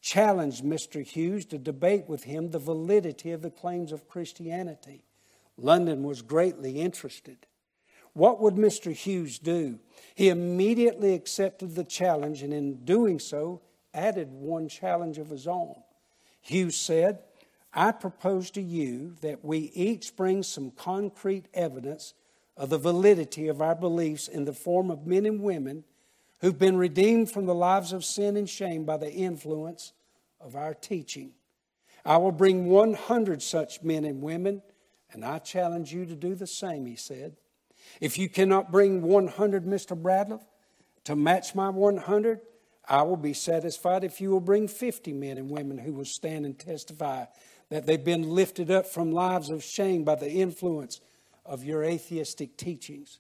challenged 0.02 0.64
Mr. 0.64 1.04
Hughes 1.04 1.46
to 1.48 1.58
debate 1.58 2.08
with 2.08 2.24
him 2.24 2.50
the 2.50 2.60
validity 2.60 3.32
of 3.32 3.42
the 3.42 3.50
claims 3.50 3.92
of 3.92 4.08
Christianity. 4.08 5.04
London 5.58 6.04
was 6.04 6.22
greatly 6.22 6.80
interested. 6.80 7.48
What 8.14 8.42
would 8.42 8.56
Mr. 8.56 8.92
Hughes 8.94 9.38
do? 9.38 9.80
He 10.16 10.30
immediately 10.30 11.14
accepted 11.14 11.76
the 11.76 11.84
challenge 11.84 12.42
and, 12.42 12.54
in 12.54 12.84
doing 12.84 13.20
so, 13.20 13.62
added 13.94 14.32
one 14.32 14.70
challenge 14.70 15.18
of 15.18 15.30
his 15.30 15.48
own. 15.48 15.76
Hughes 16.42 16.78
said, 16.78 17.20
I 17.74 17.92
propose 17.92 18.50
to 18.52 18.62
you 18.62 19.16
that 19.22 19.44
we 19.44 19.72
each 19.76 20.16
bring 20.16 20.42
some 20.42 20.72
concrete 20.72 21.48
evidence 21.54 22.14
of 22.56 22.70
the 22.70 22.80
validity 22.80 23.48
of 23.48 23.62
our 23.62 23.76
beliefs 23.76 24.28
in 24.28 24.46
the 24.46 24.54
form 24.54 24.90
of 24.90 25.06
men 25.06 25.26
and 25.26 25.42
women 25.42 25.84
who've 26.40 26.58
been 26.58 26.78
redeemed 26.78 27.32
from 27.32 27.46
the 27.46 27.56
lives 27.56 27.94
of 27.94 28.06
sin 28.06 28.38
and 28.38 28.50
shame 28.50 28.86
by 28.86 28.98
the 28.98 29.12
influence 29.12 29.94
of 30.40 30.56
our 30.56 30.74
teaching. 30.74 31.32
I 32.06 32.18
will 32.18 32.32
bring 32.32 32.68
100 32.68 33.42
such 33.42 33.84
men 33.84 34.06
and 34.06 34.22
women, 34.22 34.62
and 35.12 35.26
I 35.26 35.40
challenge 35.40 35.92
you 35.92 36.06
to 36.06 36.16
do 36.16 36.36
the 36.36 36.48
same, 36.48 36.86
he 36.86 36.96
said. 36.96 37.36
If 38.00 38.18
you 38.18 38.30
cannot 38.30 38.72
bring 38.72 39.02
100, 39.02 39.66
Mr. 39.66 40.00
Bradlaugh, 40.00 40.42
to 41.06 41.16
match 41.16 41.56
my 41.56 41.70
100, 41.70 42.42
I 42.88 43.02
will 43.02 43.18
be 43.18 43.34
satisfied 43.34 44.04
if 44.04 44.22
you 44.22 44.30
will 44.30 44.40
bring 44.40 44.68
50 44.68 45.12
men 45.14 45.38
and 45.38 45.50
women 45.50 45.78
who 45.78 45.94
will 45.94 46.06
stand 46.06 46.46
and 46.46 46.58
testify 46.58 47.26
that 47.70 47.86
they've 47.86 48.04
been 48.04 48.30
lifted 48.30 48.72
up 48.72 48.86
from 48.86 49.12
lives 49.12 49.50
of 49.50 49.64
shame 49.64 50.04
by 50.04 50.16
the 50.16 50.32
influence 50.32 51.02
of 51.46 51.64
your 51.64 51.84
atheistic 51.84 52.56
teachings. 52.58 53.20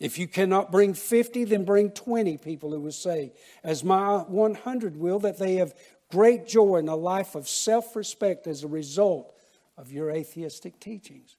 If 0.00 0.18
you 0.18 0.26
cannot 0.26 0.72
bring 0.72 0.94
50, 0.94 1.44
then 1.44 1.64
bring 1.64 1.90
20 1.90 2.38
people 2.38 2.70
who 2.70 2.80
will 2.80 2.92
say, 2.92 3.32
as 3.62 3.84
my 3.84 4.18
100 4.18 4.96
will, 4.96 5.18
that 5.20 5.38
they 5.38 5.56
have 5.56 5.74
great 6.10 6.46
joy 6.46 6.76
in 6.76 6.88
a 6.88 6.96
life 6.96 7.34
of 7.34 7.48
self 7.48 7.96
respect 7.96 8.46
as 8.46 8.64
a 8.64 8.68
result 8.68 9.34
of 9.76 9.92
your 9.92 10.10
atheistic 10.10 10.80
teachings. 10.80 11.36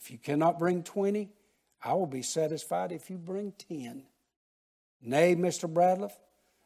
If 0.00 0.10
you 0.10 0.18
cannot 0.18 0.58
bring 0.58 0.82
20, 0.82 1.30
I 1.82 1.94
will 1.94 2.06
be 2.06 2.22
satisfied 2.22 2.92
if 2.92 3.10
you 3.10 3.18
bring 3.18 3.52
10. 3.68 4.04
Nay, 5.02 5.36
Mr. 5.36 5.72
Bradlaugh, 5.72 6.12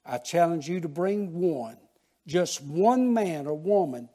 I 0.05 0.19
challenge 0.19 0.69
you 0.69 0.81
to 0.81 0.89
bring 0.89 1.41
one, 1.41 1.77
just 2.27 2.63
one 2.63 3.13
man 3.13 3.47
or 3.47 3.55
woman 3.55 4.09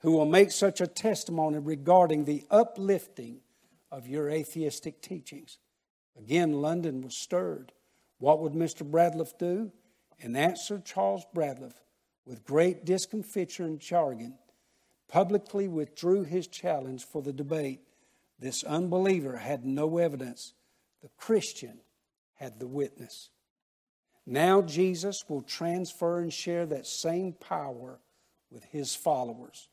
who 0.00 0.12
will 0.12 0.26
make 0.26 0.50
such 0.50 0.80
a 0.80 0.86
testimony 0.86 1.58
regarding 1.58 2.24
the 2.24 2.44
uplifting 2.50 3.40
of 3.90 4.06
your 4.06 4.30
atheistic 4.30 5.00
teachings. 5.00 5.58
Again, 6.18 6.60
London 6.60 7.02
was 7.02 7.16
stirred. 7.16 7.72
What 8.18 8.40
would 8.40 8.52
Mr. 8.52 8.88
Bradlaugh 8.88 9.38
do? 9.38 9.70
In 10.18 10.34
answer, 10.34 10.82
Charles 10.84 11.24
Bradlaugh, 11.32 11.70
with 12.26 12.44
great 12.44 12.84
discomfiture 12.84 13.64
and 13.64 13.78
jargon, 13.78 14.36
publicly 15.08 15.68
withdrew 15.68 16.24
his 16.24 16.48
challenge 16.48 17.04
for 17.04 17.22
the 17.22 17.32
debate. 17.32 17.80
This 18.38 18.64
unbeliever 18.64 19.36
had 19.36 19.64
no 19.64 19.98
evidence. 19.98 20.54
The 21.02 21.10
Christian 21.16 21.80
had 22.34 22.58
the 22.58 22.66
witness. 22.66 23.30
Now 24.26 24.60
Jesus 24.60 25.24
will 25.28 25.42
transfer 25.42 26.20
and 26.20 26.32
share 26.32 26.66
that 26.66 26.86
same 26.86 27.32
power 27.32 28.00
with 28.50 28.64
his 28.64 28.94
followers. 28.94 29.68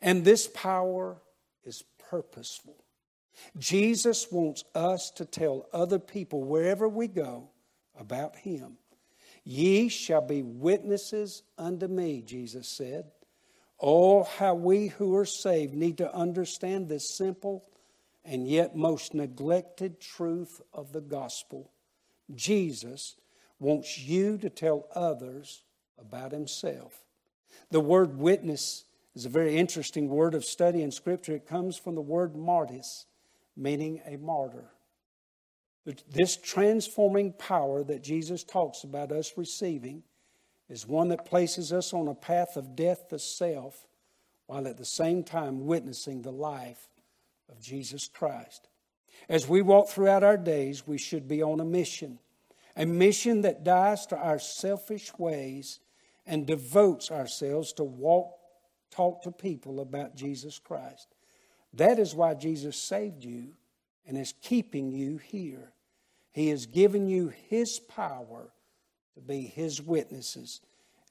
And 0.00 0.24
this 0.24 0.48
power 0.48 1.20
is 1.64 1.84
purposeful. 1.98 2.84
Jesus 3.56 4.30
wants 4.30 4.64
us 4.74 5.10
to 5.12 5.24
tell 5.24 5.66
other 5.72 5.98
people 5.98 6.44
wherever 6.44 6.88
we 6.88 7.08
go 7.08 7.50
about 7.98 8.36
him. 8.36 8.78
Ye 9.44 9.88
shall 9.88 10.20
be 10.20 10.42
witnesses 10.42 11.42
unto 11.56 11.86
me, 11.86 12.22
Jesus 12.22 12.68
said. 12.68 13.10
Oh, 13.80 14.24
how 14.24 14.54
we 14.54 14.88
who 14.88 15.16
are 15.16 15.24
saved 15.24 15.74
need 15.74 15.98
to 15.98 16.14
understand 16.14 16.88
this 16.88 17.16
simple 17.16 17.64
and 18.24 18.46
yet 18.46 18.76
most 18.76 19.14
neglected 19.14 20.00
truth 20.00 20.60
of 20.74 20.92
the 20.92 21.00
gospel. 21.00 21.70
Jesus 22.34 23.16
wants 23.58 23.98
you 23.98 24.36
to 24.38 24.50
tell 24.50 24.86
others 24.94 25.64
about 25.98 26.32
himself. 26.32 27.04
The 27.70 27.80
word 27.80 28.18
witness 28.18 28.84
is 29.14 29.24
a 29.24 29.30
very 29.30 29.56
interesting 29.56 30.08
word 30.08 30.34
of 30.34 30.44
study 30.44 30.82
in 30.82 30.90
Scripture. 30.90 31.36
It 31.36 31.46
comes 31.46 31.76
from 31.76 31.94
the 31.94 32.00
word 32.00 32.36
martyrs, 32.36 33.06
meaning 33.58 34.00
a 34.06 34.16
martyr. 34.16 34.70
This 36.10 36.36
transforming 36.36 37.32
power 37.32 37.82
that 37.84 38.02
Jesus 38.02 38.44
talks 38.44 38.84
about 38.84 39.10
us 39.10 39.32
receiving 39.36 40.02
is 40.68 40.86
one 40.86 41.08
that 41.08 41.24
places 41.24 41.72
us 41.72 41.92
on 41.92 42.08
a 42.08 42.14
path 42.14 42.56
of 42.56 42.76
death 42.76 43.08
to 43.08 43.18
self 43.18 43.86
while 44.46 44.66
at 44.68 44.76
the 44.76 44.84
same 44.84 45.24
time 45.24 45.66
witnessing 45.66 46.22
the 46.22 46.32
life 46.32 46.88
of 47.50 47.60
Jesus 47.60 48.06
Christ. 48.06 48.68
As 49.28 49.48
we 49.48 49.62
walk 49.62 49.88
throughout 49.88 50.22
our 50.22 50.36
days, 50.36 50.86
we 50.86 50.98
should 50.98 51.26
be 51.26 51.42
on 51.42 51.60
a 51.60 51.64
mission 51.64 52.18
a 52.78 52.86
mission 52.86 53.42
that 53.42 53.64
dies 53.64 54.06
to 54.06 54.16
our 54.16 54.38
selfish 54.38 55.10
ways 55.18 55.80
and 56.24 56.46
devotes 56.46 57.10
ourselves 57.10 57.72
to 57.72 57.82
walk, 57.82 58.30
talk 58.92 59.20
to 59.22 59.32
people 59.32 59.80
about 59.80 60.14
Jesus 60.14 60.60
Christ. 60.60 61.08
That 61.74 61.98
is 61.98 62.14
why 62.14 62.34
Jesus 62.34 62.76
saved 62.76 63.24
you 63.24 63.54
and 64.06 64.16
is 64.16 64.34
keeping 64.42 64.90
you 64.90 65.18
here. 65.18 65.72
He 66.32 66.48
has 66.48 66.66
given 66.66 67.08
you 67.08 67.32
His 67.48 67.78
power 67.78 68.50
to 69.14 69.20
be 69.20 69.42
His 69.42 69.82
witnesses. 69.82 70.60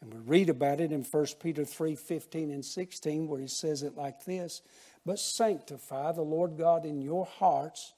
And 0.02 0.14
we 0.14 0.20
read 0.20 0.50
about 0.50 0.80
it 0.80 0.92
in 0.92 1.04
1 1.04 1.26
Peter 1.42 1.66
3 1.66 1.96
15 1.96 2.52
and 2.52 2.64
16, 2.64 3.28
where 3.28 3.40
he 3.40 3.48
says 3.48 3.84
it 3.84 3.96
like 3.96 4.26
this 4.26 4.62
But 5.06 5.20
sanctify 5.20 6.12
the 6.12 6.22
Lord 6.22 6.58
God 6.58 6.86
in 6.86 7.02
your 7.02 7.26
hearts, 7.26 7.94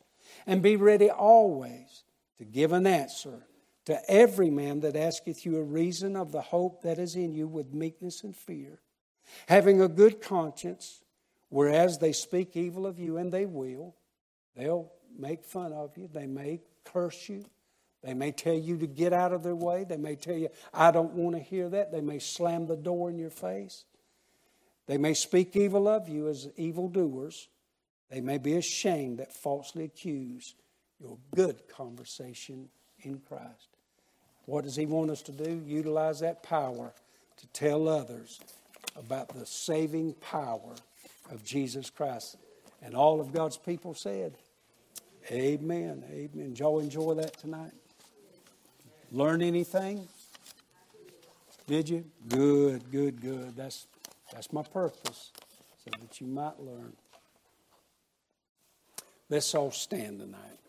and 0.45 0.61
be 0.61 0.75
ready 0.75 1.09
always 1.09 2.03
to 2.37 2.45
give 2.45 2.71
an 2.71 2.87
answer 2.87 3.45
to 3.85 3.99
every 4.09 4.49
man 4.49 4.81
that 4.81 4.95
asketh 4.95 5.45
you 5.45 5.57
a 5.57 5.63
reason 5.63 6.15
of 6.15 6.31
the 6.31 6.41
hope 6.41 6.83
that 6.83 6.99
is 6.99 7.15
in 7.15 7.33
you 7.33 7.47
with 7.47 7.73
meekness 7.73 8.23
and 8.23 8.35
fear, 8.35 8.79
having 9.47 9.81
a 9.81 9.87
good 9.87 10.21
conscience, 10.21 11.03
whereas 11.49 11.97
they 11.97 12.13
speak 12.13 12.55
evil 12.55 12.85
of 12.85 12.99
you, 12.99 13.17
and 13.17 13.31
they 13.31 13.45
will. 13.45 13.95
They'll 14.55 14.91
make 15.17 15.43
fun 15.43 15.73
of 15.73 15.97
you, 15.97 16.09
they 16.11 16.27
may 16.27 16.61
curse 16.83 17.29
you, 17.29 17.45
they 18.03 18.13
may 18.13 18.31
tell 18.31 18.53
you 18.53 18.77
to 18.77 18.87
get 18.87 19.11
out 19.13 19.33
of 19.33 19.43
their 19.43 19.55
way, 19.55 19.83
they 19.83 19.97
may 19.97 20.15
tell 20.15 20.35
you, 20.35 20.49
I 20.73 20.91
don't 20.91 21.13
want 21.13 21.35
to 21.35 21.41
hear 21.41 21.69
that, 21.69 21.91
they 21.91 22.01
may 22.01 22.19
slam 22.19 22.67
the 22.67 22.77
door 22.77 23.09
in 23.09 23.17
your 23.17 23.29
face. 23.29 23.83
They 24.87 24.97
may 24.97 25.13
speak 25.13 25.55
evil 25.55 25.87
of 25.87 26.09
you 26.09 26.29
as 26.29 26.49
evildoers. 26.57 27.47
They 28.09 28.21
may 28.21 28.39
be 28.39 28.55
ashamed 28.55 29.19
that 29.19 29.31
falsely 29.31 29.83
accuse 29.83 30.55
your 30.99 31.17
good 31.35 31.67
conversation 31.67 32.69
in 33.01 33.19
Christ. 33.19 33.69
What 34.45 34.63
does 34.63 34.75
He 34.75 34.87
want 34.87 35.11
us 35.11 35.21
to 35.23 35.31
do? 35.31 35.61
Utilize 35.67 36.21
that 36.21 36.41
power 36.41 36.91
to 37.37 37.47
tell 37.47 37.87
others 37.87 38.39
about 38.95 39.29
the 39.29 39.45
saving 39.45 40.13
power 40.13 40.73
of 41.31 41.43
Jesus 41.43 41.89
Christ. 41.89 42.37
And 42.81 42.95
all 42.95 43.19
of 43.19 43.33
God's 43.33 43.57
people 43.57 43.93
said, 43.93 44.35
Amen. 45.31 46.03
Amen. 46.09 46.49
Did 46.49 46.59
y'all 46.59 46.79
enjoy 46.79 47.13
that 47.15 47.37
tonight? 47.37 47.73
Learn 49.11 49.41
anything? 49.41 50.07
Did 51.67 51.89
you? 51.89 52.05
Good, 52.27 52.89
good, 52.91 53.21
good. 53.21 53.55
That's 53.55 53.87
that's 54.31 54.51
my 54.53 54.63
purpose, 54.63 55.31
so 55.83 55.91
that 55.99 56.21
you 56.21 56.27
might 56.27 56.59
learn. 56.59 56.93
Let's 59.29 59.53
all 59.53 59.71
stand 59.71 60.19
tonight. 60.19 60.59